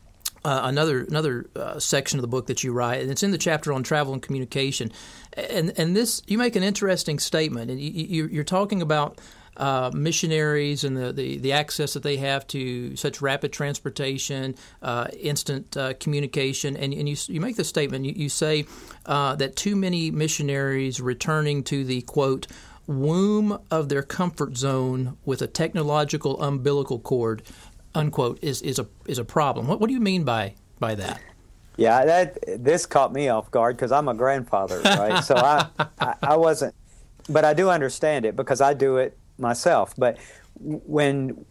uh, 0.44 0.61
another 0.64 1.03
another 1.03 1.51
uh, 1.57 1.81
section 1.81 2.18
of 2.18 2.23
the 2.23 2.29
book 2.29 2.47
that 2.47 2.62
you 2.62 2.73
write, 2.73 3.03
and 3.03 3.11
it's 3.11 3.25
in 3.25 3.33
the 3.33 3.38
chapter 3.38 3.73
on 3.73 3.83
travel 3.83 4.12
and 4.12 4.23
communication. 4.23 4.92
And 5.37 5.77
and 5.77 5.97
this 5.97 6.23
you 6.29 6.38
make 6.38 6.55
an 6.55 6.62
interesting 6.62 7.18
statement, 7.18 7.73
and 7.73 7.81
you, 7.81 8.29
you're 8.29 8.44
talking 8.44 8.81
about 8.81 9.21
uh, 9.59 9.90
missionaries 9.92 10.85
and 10.85 10.97
the, 10.97 11.12
the, 11.12 11.38
the 11.38 11.53
access 11.53 11.92
that 11.94 12.03
they 12.03 12.16
have 12.16 12.47
to 12.49 12.97
such 12.97 13.21
rapid 13.21 13.53
transportation, 13.53 14.55
uh, 14.83 15.09
instant 15.18 15.77
uh, 15.77 15.94
communication, 16.01 16.77
and, 16.77 16.94
and 16.94 17.09
you, 17.09 17.16
you 17.27 17.40
make 17.40 17.57
the 17.57 17.64
statement. 17.64 18.05
You, 18.05 18.12
you 18.16 18.29
say 18.29 18.66
uh, 19.07 19.35
that 19.37 19.57
too 19.57 19.77
many 19.77 20.11
missionaries 20.11 21.01
returning 21.01 21.62
to 21.64 21.85
the 21.85 22.03
quote 22.03 22.47
womb 22.87 23.59
of 23.71 23.90
their 23.90 24.03
comfort 24.03 24.57
zone 24.57 25.18
with 25.27 25.42
a 25.42 25.47
technological 25.47 26.40
umbilical 26.40 26.99
cord 26.99 27.42
unquote 27.94 28.38
is, 28.42 28.62
is 28.62 28.79
a 28.79 28.87
is 29.07 29.18
a 29.18 29.25
problem. 29.25 29.66
What, 29.66 29.81
what 29.81 29.88
do 29.88 29.94
you 29.94 30.01
mean 30.01 30.25
by 30.25 30.55
by 30.79 30.94
that? 30.94 31.21
Yeah, 31.77 32.05
that 32.05 32.64
this 32.64 32.87
caught 32.87 33.12
me 33.12 33.29
off 33.29 33.51
guard 33.51 33.77
because 33.77 33.92
I'm 33.92 34.09
a 34.09 34.14
grandfather, 34.14 34.81
right? 34.81 35.23
so 35.23 35.37
I, 35.37 35.68
I, 36.01 36.14
I 36.23 36.37
wasn't, 36.37 36.75
but 37.29 37.44
I 37.44 37.55
do 37.55 37.71
understand 37.71 38.25
it 38.25 38.35
because 38.35 38.61
I 38.61 38.75
do 38.75 38.97
it 38.97 39.16
myself. 39.38 39.94
But 39.96 40.18
when 40.61 41.44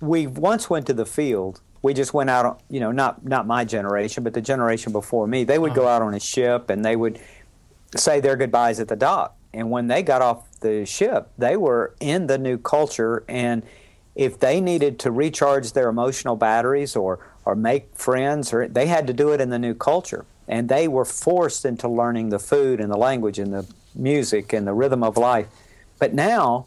we 0.00 0.26
once 0.26 0.70
went 0.70 0.86
to 0.86 0.94
the 0.94 1.06
field, 1.06 1.60
we 1.82 1.94
just 1.94 2.14
went 2.14 2.30
out. 2.30 2.46
on 2.46 2.56
You 2.68 2.80
know, 2.80 2.92
not 2.92 3.24
not 3.24 3.46
my 3.46 3.64
generation, 3.64 4.24
but 4.24 4.34
the 4.34 4.40
generation 4.40 4.92
before 4.92 5.26
me. 5.26 5.44
They 5.44 5.58
would 5.58 5.74
go 5.74 5.82
uh-huh. 5.82 5.96
out 5.96 6.02
on 6.02 6.14
a 6.14 6.20
ship 6.20 6.70
and 6.70 6.84
they 6.84 6.96
would 6.96 7.20
say 7.96 8.20
their 8.20 8.36
goodbyes 8.36 8.80
at 8.80 8.88
the 8.88 8.96
dock. 8.96 9.36
And 9.54 9.70
when 9.70 9.86
they 9.86 10.02
got 10.02 10.20
off 10.20 10.60
the 10.60 10.84
ship, 10.84 11.30
they 11.38 11.56
were 11.56 11.94
in 12.00 12.26
the 12.26 12.38
new 12.38 12.58
culture 12.58 13.24
and 13.28 13.62
if 14.18 14.40
they 14.40 14.60
needed 14.60 14.98
to 14.98 15.12
recharge 15.12 15.72
their 15.72 15.88
emotional 15.88 16.34
batteries 16.34 16.96
or, 16.96 17.20
or 17.44 17.54
make 17.54 17.94
friends 17.94 18.52
or 18.52 18.66
they 18.66 18.86
had 18.86 19.06
to 19.06 19.12
do 19.12 19.32
it 19.32 19.40
in 19.40 19.48
the 19.48 19.58
new 19.58 19.74
culture 19.74 20.26
and 20.48 20.68
they 20.68 20.88
were 20.88 21.04
forced 21.04 21.64
into 21.64 21.88
learning 21.88 22.28
the 22.30 22.38
food 22.38 22.80
and 22.80 22.90
the 22.90 22.96
language 22.96 23.38
and 23.38 23.54
the 23.54 23.64
music 23.94 24.52
and 24.52 24.66
the 24.66 24.74
rhythm 24.74 25.04
of 25.04 25.16
life 25.16 25.46
but 25.98 26.12
now 26.12 26.66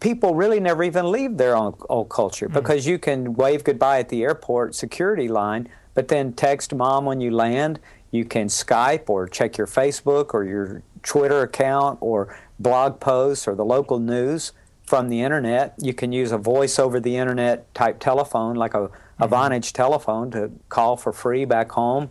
people 0.00 0.34
really 0.34 0.60
never 0.60 0.82
even 0.82 1.10
leave 1.10 1.36
their 1.36 1.56
own 1.56 1.74
old 1.88 2.08
culture 2.08 2.46
hmm. 2.46 2.54
because 2.54 2.86
you 2.86 2.98
can 2.98 3.34
wave 3.34 3.64
goodbye 3.64 3.98
at 3.98 4.08
the 4.08 4.22
airport 4.22 4.74
security 4.74 5.28
line 5.28 5.68
but 5.94 6.08
then 6.08 6.32
text 6.32 6.74
mom 6.74 7.04
when 7.04 7.20
you 7.20 7.30
land 7.30 7.78
you 8.10 8.24
can 8.24 8.46
skype 8.46 9.08
or 9.08 9.26
check 9.26 9.56
your 9.56 9.66
facebook 9.66 10.34
or 10.34 10.44
your 10.44 10.82
twitter 11.02 11.42
account 11.42 11.98
or 12.00 12.36
blog 12.58 13.00
posts 13.00 13.48
or 13.48 13.54
the 13.54 13.64
local 13.64 13.98
news 13.98 14.52
from 14.84 15.08
the 15.08 15.22
internet. 15.22 15.74
You 15.78 15.94
can 15.94 16.12
use 16.12 16.32
a 16.32 16.38
voice 16.38 16.78
over 16.78 17.00
the 17.00 17.16
internet 17.16 17.72
type 17.74 17.98
telephone, 17.98 18.56
like 18.56 18.74
a, 18.74 18.90
a 19.18 19.26
hmm. 19.26 19.32
Vonage 19.32 19.72
telephone, 19.72 20.30
to 20.32 20.50
call 20.68 20.96
for 20.96 21.12
free 21.12 21.44
back 21.44 21.72
home. 21.72 22.10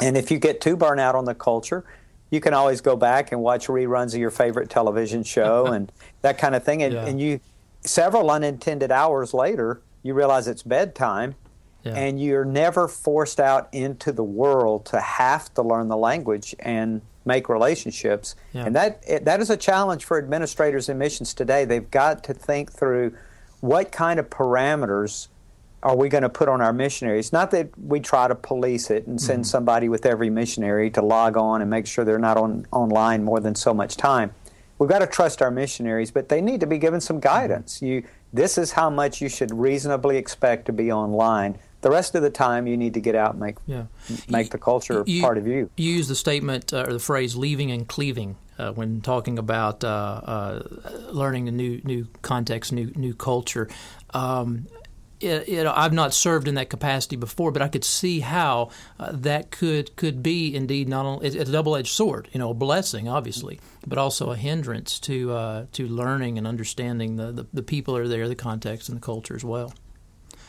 And 0.00 0.16
if 0.16 0.30
you 0.30 0.38
get 0.38 0.60
too 0.60 0.76
burnt 0.76 1.00
out 1.00 1.14
on 1.14 1.24
the 1.24 1.34
culture, 1.34 1.84
you 2.30 2.40
can 2.40 2.54
always 2.54 2.80
go 2.80 2.96
back 2.96 3.32
and 3.32 3.40
watch 3.40 3.68
reruns 3.68 4.14
of 4.14 4.20
your 4.20 4.30
favorite 4.30 4.68
television 4.70 5.22
show 5.22 5.66
and 5.74 5.90
that 6.22 6.38
kind 6.38 6.54
of 6.54 6.64
thing. 6.64 6.82
And, 6.82 6.92
Yeah. 6.94 7.06
and 7.06 7.20
you, 7.20 7.40
several 7.82 8.30
unintended 8.30 8.90
hours 8.90 9.32
later, 9.32 9.80
you 10.02 10.14
realize 10.14 10.48
it's 10.48 10.62
bedtime. 10.62 11.34
Yeah. 11.84 11.94
And 11.94 12.20
you're 12.20 12.44
never 12.44 12.88
forced 12.88 13.38
out 13.38 13.68
into 13.72 14.10
the 14.10 14.24
world 14.24 14.86
to 14.86 15.00
have 15.00 15.54
to 15.54 15.62
learn 15.62 15.86
the 15.86 15.96
language 15.96 16.52
and 16.58 17.00
make 17.24 17.48
relationships. 17.48 18.34
Yeah. 18.52 18.64
And 18.66 18.74
that 18.74 19.02
it- 19.06 19.24
that 19.24 19.40
is 19.40 19.50
a 19.50 19.56
challenge 19.56 20.04
for 20.04 20.18
administrators 20.18 20.88
in 20.88 20.98
missions 20.98 21.32
today. 21.32 21.64
They've 21.64 21.88
got 21.90 22.24
to 22.24 22.34
think 22.34 22.72
through 22.72 23.12
what 23.60 23.92
kind 23.92 24.18
of 24.18 24.28
parameters 24.30 25.28
are 25.82 25.96
we 25.96 26.08
going 26.08 26.22
to 26.22 26.28
put 26.28 26.48
on 26.48 26.60
our 26.60 26.72
missionaries? 26.72 27.32
Not 27.32 27.50
that 27.52 27.70
we 27.78 28.00
try 28.00 28.26
to 28.28 28.34
police 28.34 28.90
it 28.90 29.06
and 29.06 29.20
send 29.20 29.46
somebody 29.46 29.88
with 29.88 30.04
every 30.06 30.30
missionary 30.30 30.90
to 30.90 31.02
log 31.02 31.36
on 31.36 31.60
and 31.60 31.70
make 31.70 31.86
sure 31.86 32.04
they're 32.04 32.18
not 32.18 32.36
on 32.36 32.66
online 32.72 33.22
more 33.24 33.40
than 33.40 33.54
so 33.54 33.72
much 33.74 33.96
time. 33.96 34.32
We've 34.78 34.90
got 34.90 34.98
to 34.98 35.06
trust 35.06 35.40
our 35.42 35.50
missionaries, 35.50 36.10
but 36.10 36.28
they 36.28 36.40
need 36.40 36.60
to 36.60 36.66
be 36.66 36.78
given 36.78 37.00
some 37.00 37.20
guidance. 37.20 37.80
You 37.80 38.04
this 38.32 38.58
is 38.58 38.72
how 38.72 38.90
much 38.90 39.22
you 39.22 39.28
should 39.28 39.50
reasonably 39.56 40.16
expect 40.18 40.66
to 40.66 40.72
be 40.72 40.92
online. 40.92 41.56
The 41.80 41.90
rest 41.90 42.14
of 42.14 42.22
the 42.22 42.30
time, 42.30 42.66
you 42.66 42.76
need 42.76 42.92
to 42.94 43.00
get 43.00 43.14
out 43.14 43.30
and 43.32 43.40
make 43.40 43.56
Yeah. 43.66 43.84
make 44.28 44.50
the 44.50 44.58
culture 44.58 45.04
You- 45.06 45.22
part 45.22 45.38
of 45.38 45.46
you. 45.46 45.70
You 45.76 45.92
use 45.92 46.08
the 46.08 46.14
statement 46.16 46.72
uh, 46.74 46.84
or 46.88 46.92
the 46.92 46.98
phrase 46.98 47.36
"leaving 47.36 47.70
and 47.70 47.86
cleaving" 47.86 48.36
uh, 48.58 48.72
when 48.72 49.00
talking 49.00 49.38
about 49.38 49.84
uh, 49.84 49.88
uh, 49.88 50.62
learning 51.12 51.48
a 51.48 51.52
new 51.52 51.80
new 51.84 52.08
context, 52.22 52.72
new 52.72 52.90
new 52.96 53.14
culture. 53.14 53.68
Um, 54.12 54.66
you 55.20 55.64
know, 55.64 55.72
I've 55.74 55.92
not 55.92 56.12
served 56.12 56.48
in 56.48 56.56
that 56.56 56.68
capacity 56.68 57.16
before, 57.16 57.50
but 57.50 57.62
I 57.62 57.68
could 57.68 57.84
see 57.84 58.20
how 58.20 58.70
uh, 58.98 59.12
that 59.12 59.50
could 59.50 59.96
could 59.96 60.22
be 60.22 60.54
indeed 60.54 60.88
not 60.88 61.06
only 61.06 61.26
it's 61.26 61.36
a 61.36 61.52
double 61.52 61.76
edged 61.76 61.92
sword, 61.92 62.28
you 62.32 62.38
know, 62.38 62.50
a 62.50 62.54
blessing 62.54 63.08
obviously, 63.08 63.60
but 63.86 63.98
also 63.98 64.30
a 64.30 64.36
hindrance 64.36 64.98
to 65.00 65.32
uh, 65.32 65.66
to 65.72 65.88
learning 65.88 66.38
and 66.38 66.46
understanding 66.46 67.16
the, 67.16 67.32
the, 67.32 67.46
the 67.52 67.62
people 67.62 67.96
are 67.96 68.08
there, 68.08 68.28
the 68.28 68.34
context 68.34 68.88
and 68.88 68.96
the 68.96 69.02
culture 69.02 69.34
as 69.34 69.44
well. 69.44 69.72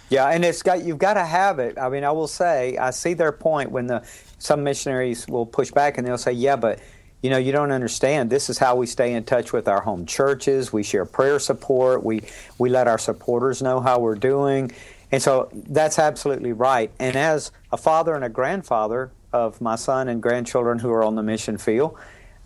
Yeah, 0.09 0.27
and 0.27 0.45
it's 0.45 0.63
got 0.63 0.83
you've 0.83 0.99
got 0.99 1.15
to 1.15 1.25
have 1.25 1.59
it. 1.59 1.77
I 1.77 1.89
mean, 1.89 2.03
I 2.03 2.11
will 2.11 2.27
say 2.27 2.77
I 2.77 2.91
see 2.91 3.13
their 3.13 3.31
point 3.31 3.71
when 3.71 3.87
the 3.87 4.07
some 4.37 4.63
missionaries 4.63 5.27
will 5.27 5.45
push 5.45 5.71
back 5.71 5.97
and 5.97 6.07
they'll 6.07 6.17
say, 6.17 6.31
"Yeah, 6.31 6.55
but 6.55 6.79
you 7.21 7.29
know, 7.29 7.37
you 7.37 7.51
don't 7.51 7.71
understand. 7.71 8.29
This 8.29 8.49
is 8.49 8.57
how 8.57 8.75
we 8.75 8.85
stay 8.85 9.13
in 9.13 9.23
touch 9.23 9.51
with 9.51 9.67
our 9.67 9.81
home 9.81 10.05
churches. 10.05 10.71
We 10.71 10.83
share 10.83 11.05
prayer 11.05 11.39
support. 11.39 12.03
We 12.03 12.21
we 12.57 12.69
let 12.69 12.87
our 12.87 12.99
supporters 12.99 13.61
know 13.61 13.79
how 13.79 13.99
we're 13.99 14.15
doing." 14.15 14.71
And 15.11 15.21
so 15.21 15.49
that's 15.53 15.99
absolutely 15.99 16.53
right. 16.53 16.91
And 16.99 17.15
as 17.15 17.51
a 17.71 17.77
father 17.77 18.13
and 18.13 18.23
a 18.23 18.29
grandfather 18.29 19.11
of 19.31 19.61
my 19.61 19.75
son 19.75 20.09
and 20.09 20.21
grandchildren 20.21 20.79
who 20.79 20.91
are 20.91 21.03
on 21.03 21.15
the 21.15 21.23
mission 21.23 21.57
field, 21.57 21.97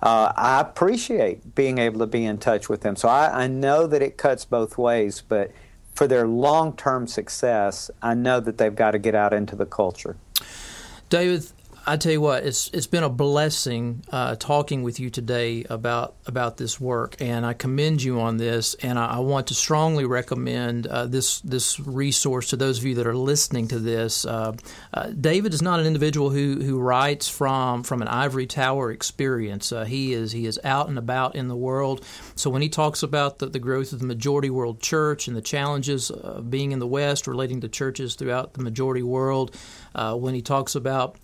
uh, 0.02 0.32
I 0.36 0.62
appreciate 0.62 1.56
being 1.56 1.78
able 1.78 2.00
to 2.00 2.08
be 2.08 2.26
in 2.26 2.38
touch 2.38 2.70
with 2.70 2.82
them. 2.82 2.96
So 2.96 3.08
I, 3.08 3.44
I 3.44 3.48
know 3.48 3.88
that 3.88 4.02
it 4.02 4.18
cuts 4.18 4.46
both 4.46 4.78
ways, 4.78 5.24
but 5.28 5.52
for 5.94 6.08
their 6.08 6.28
long 6.28 6.76
term 6.76 7.08
success, 7.08 7.92
I 8.02 8.14
know 8.14 8.40
that 8.40 8.58
they've 8.58 8.76
got 8.76 8.92
to 8.92 9.00
get 9.00 9.16
out 9.16 9.34
into 9.34 9.56
the 9.56 9.66
culture. 9.66 10.16
David, 11.10 11.52
I 11.86 11.98
tell 11.98 12.12
you 12.12 12.22
what, 12.22 12.44
it's 12.44 12.70
it's 12.74 12.86
been 12.86 13.04
a 13.04 13.10
blessing 13.10 14.04
uh, 14.12 14.36
talking 14.36 14.84
with 14.84 15.00
you 15.00 15.10
today 15.10 15.64
about 15.68 16.16
about 16.28 16.58
this 16.58 16.80
work, 16.80 17.16
and 17.20 17.44
I 17.44 17.54
commend 17.54 18.04
you 18.04 18.20
on 18.20 18.38
this. 18.38 18.76
And 18.76 19.00
I, 19.00 19.16
I 19.16 19.20
want 19.20 19.48
to 19.48 19.56
strongly 19.56 20.06
recommend 20.06 20.86
uh, 20.86 21.08
this 21.08 21.42
this 21.42 21.80
resource 21.80 22.52
to 22.52 22.56
those 22.56 22.78
of 22.78 22.86
you 22.86 22.96
that 22.96 23.08
are 23.08 23.16
listening 23.16 23.68
to 23.70 23.80
this. 23.80 24.26
Uh, 24.26 24.54
uh 24.94 25.08
David 25.10 25.56
is 25.56 25.64
not 25.64 25.80
an 25.80 25.88
individual 25.88 26.30
who 26.30 26.62
who 26.62 26.80
writes 26.80 27.28
from 27.28 27.82
from 27.82 28.04
an 28.04 28.08
ivory 28.08 28.46
tower 28.46 28.92
experience. 28.92 29.72
Uh, 29.72 29.84
he 29.84 30.14
is 30.14 30.34
he 30.34 30.46
is 30.46 30.60
out 30.64 30.88
and 30.88 31.00
about 31.00 31.36
in 31.36 31.48
the 31.48 31.56
world. 31.56 32.06
So 32.36 32.52
when 32.52 32.62
he 32.62 32.70
talks 32.70 33.02
about 33.02 33.40
the, 33.40 33.48
the 33.48 33.60
growth 33.60 33.92
of 33.92 34.00
the 34.00 34.06
majority 34.06 34.52
world 34.52 34.82
church 34.82 35.28
and 35.28 35.36
the 35.36 35.42
challenges 35.42 36.12
of 36.12 36.52
being 36.52 36.74
in 36.74 36.80
the 36.80 36.88
West 36.88 37.26
relating 37.26 37.62
to 37.62 37.70
churches 37.70 38.14
throughout 38.14 38.54
the 38.54 38.62
majority 38.62 39.04
world, 39.04 39.58
uh, 39.94 40.16
when 40.16 40.34
he 40.34 40.42
talks 40.42 40.76
about 40.76 41.18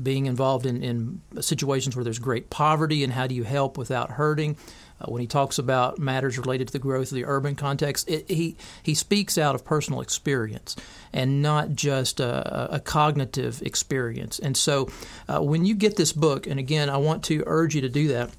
being 0.00 0.26
involved 0.26 0.66
in, 0.66 0.82
in 0.82 1.20
situations 1.40 1.96
where 1.96 2.04
there's 2.04 2.18
great 2.18 2.50
poverty 2.50 3.04
and 3.04 3.12
how 3.12 3.26
do 3.26 3.34
you 3.34 3.44
help 3.44 3.78
without 3.78 4.10
hurting. 4.12 4.56
Uh, 5.00 5.10
when 5.10 5.20
he 5.20 5.26
talks 5.26 5.58
about 5.58 5.98
matters 5.98 6.36
related 6.38 6.68
to 6.68 6.72
the 6.72 6.78
growth 6.78 7.10
of 7.10 7.14
the 7.14 7.24
urban 7.24 7.54
context, 7.54 8.08
it, 8.08 8.30
he 8.30 8.56
he 8.82 8.94
speaks 8.94 9.38
out 9.38 9.54
of 9.54 9.64
personal 9.64 10.00
experience 10.00 10.76
and 11.12 11.42
not 11.42 11.70
just 11.70 12.20
a, 12.20 12.74
a 12.74 12.80
cognitive 12.80 13.62
experience. 13.62 14.38
And 14.38 14.56
so, 14.56 14.88
uh, 15.28 15.40
when 15.40 15.64
you 15.64 15.74
get 15.74 15.96
this 15.96 16.12
book, 16.12 16.46
and 16.46 16.60
again, 16.60 16.90
I 16.90 16.98
want 16.98 17.24
to 17.24 17.42
urge 17.46 17.74
you 17.74 17.80
to 17.80 17.88
do 17.88 18.08
that. 18.08 18.30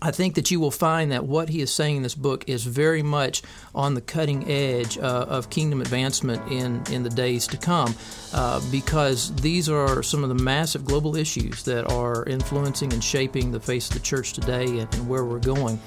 I 0.00 0.10
think 0.10 0.34
that 0.34 0.50
you 0.50 0.60
will 0.60 0.70
find 0.70 1.10
that 1.12 1.24
what 1.24 1.48
he 1.48 1.60
is 1.60 1.72
saying 1.72 1.96
in 1.96 2.02
this 2.02 2.14
book 2.14 2.48
is 2.48 2.64
very 2.64 3.02
much 3.02 3.42
on 3.74 3.94
the 3.94 4.00
cutting 4.00 4.48
edge 4.48 4.96
uh, 4.98 5.26
of 5.28 5.50
kingdom 5.50 5.80
advancement 5.80 6.52
in, 6.52 6.82
in 6.92 7.02
the 7.02 7.10
days 7.10 7.46
to 7.48 7.56
come 7.56 7.94
uh, 8.32 8.60
because 8.70 9.34
these 9.36 9.68
are 9.68 10.02
some 10.02 10.22
of 10.22 10.28
the 10.28 10.42
massive 10.42 10.84
global 10.84 11.16
issues 11.16 11.64
that 11.64 11.90
are 11.90 12.24
influencing 12.26 12.92
and 12.92 13.02
shaping 13.02 13.50
the 13.50 13.60
face 13.60 13.88
of 13.88 13.94
the 13.94 14.00
church 14.00 14.34
today 14.34 14.66
and, 14.78 14.94
and 14.94 15.08
where 15.08 15.24
we're 15.24 15.38
going. 15.38 15.80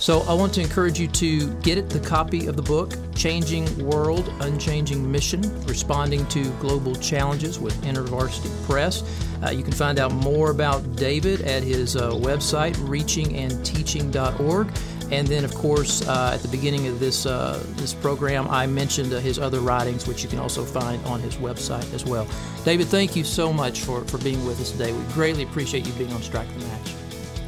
So 0.00 0.20
I 0.20 0.32
want 0.32 0.54
to 0.54 0.60
encourage 0.60 1.00
you 1.00 1.08
to 1.08 1.52
get 1.54 1.90
the 1.90 1.98
copy 1.98 2.46
of 2.46 2.54
the 2.54 2.62
book, 2.62 2.94
Changing 3.16 3.84
World, 3.84 4.32
Unchanging 4.40 5.10
Mission, 5.10 5.42
Responding 5.66 6.24
to 6.28 6.48
Global 6.60 6.94
Challenges 6.94 7.58
with 7.58 7.74
InterVarsity 7.82 8.64
Press. 8.64 9.02
Uh, 9.44 9.50
you 9.50 9.64
can 9.64 9.72
find 9.72 9.98
out 9.98 10.12
more 10.12 10.50
about 10.50 10.94
David 10.94 11.40
at 11.40 11.64
his 11.64 11.96
uh, 11.96 12.12
website, 12.12 12.74
reachingandteaching.org. 12.76 14.72
And 15.10 15.26
then, 15.26 15.44
of 15.44 15.54
course, 15.54 16.06
uh, 16.06 16.32
at 16.34 16.42
the 16.42 16.48
beginning 16.48 16.86
of 16.86 17.00
this 17.00 17.26
uh, 17.26 17.64
this 17.76 17.94
program, 17.94 18.46
I 18.48 18.66
mentioned 18.66 19.12
uh, 19.12 19.18
his 19.18 19.38
other 19.38 19.60
writings, 19.60 20.06
which 20.06 20.22
you 20.22 20.28
can 20.28 20.38
also 20.38 20.64
find 20.64 21.04
on 21.06 21.20
his 21.20 21.36
website 21.36 21.92
as 21.94 22.04
well. 22.04 22.28
David, 22.64 22.88
thank 22.88 23.16
you 23.16 23.24
so 23.24 23.52
much 23.52 23.80
for, 23.80 24.04
for 24.04 24.18
being 24.18 24.44
with 24.44 24.60
us 24.60 24.70
today. 24.70 24.92
We 24.92 25.02
greatly 25.14 25.44
appreciate 25.44 25.86
you 25.86 25.92
being 25.94 26.12
on 26.12 26.22
Strike 26.22 26.52
the 26.52 26.66
Match. 26.66 26.97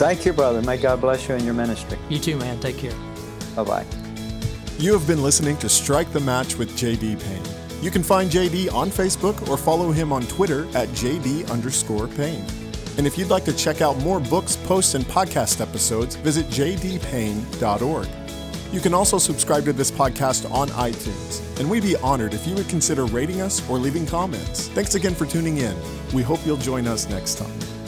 Thank 0.01 0.25
you, 0.25 0.33
brother. 0.33 0.63
May 0.63 0.79
God 0.79 1.03
bless 1.03 1.29
you 1.29 1.35
in 1.35 1.45
your 1.45 1.53
ministry. 1.53 1.99
You 2.09 2.19
too, 2.19 2.39
man. 2.39 2.59
Take 2.59 2.79
care. 2.79 2.95
Bye 3.55 3.65
bye. 3.65 3.87
You 4.79 4.95
have 4.95 5.07
been 5.07 5.23
listening 5.23 5.59
to 5.59 5.69
Strike 5.69 6.11
the 6.15 6.21
Match 6.21 6.57
with 6.57 6.71
JD 6.71 7.23
Payne. 7.23 7.83
You 7.83 7.91
can 7.91 8.03
find 8.03 8.31
JD 8.31 8.73
on 8.73 8.89
Facebook 8.89 9.47
or 9.47 9.59
follow 9.59 9.93
him 9.93 10.11
on 10.11 10.23
Twitter 10.23 10.63
at 10.75 10.89
JD 10.89 11.51
underscore 11.51 12.09
Payne. 12.09 12.47
And 12.97 13.07
if 13.07 13.19
you'd 13.19 13.29
like 13.29 13.45
to 13.45 13.53
check 13.53 13.83
out 13.83 13.99
more 13.99 14.21
books, 14.21 14.57
posts, 14.57 14.95
and 14.95 15.05
podcast 15.05 15.61
episodes, 15.61 16.17
visit 16.17 16.47
jdpayne.org. 16.47 18.09
You 18.73 18.81
can 18.81 18.95
also 18.95 19.19
subscribe 19.19 19.67
to 19.67 19.75
this 19.75 19.91
podcast 19.91 20.51
on 20.51 20.69
iTunes, 20.69 21.61
and 21.61 21.69
we'd 21.69 21.83
be 21.83 21.97
honored 21.97 22.33
if 22.33 22.47
you 22.47 22.55
would 22.55 22.71
consider 22.71 23.05
rating 23.05 23.43
us 23.43 23.69
or 23.69 23.77
leaving 23.77 24.07
comments. 24.07 24.69
Thanks 24.69 24.95
again 24.95 25.15
for 25.15 25.27
tuning 25.27 25.59
in. 25.59 25.77
We 26.15 26.23
hope 26.23 26.41
you'll 26.47 26.57
join 26.57 26.87
us 26.87 27.07
next 27.11 27.35
time. 27.35 27.80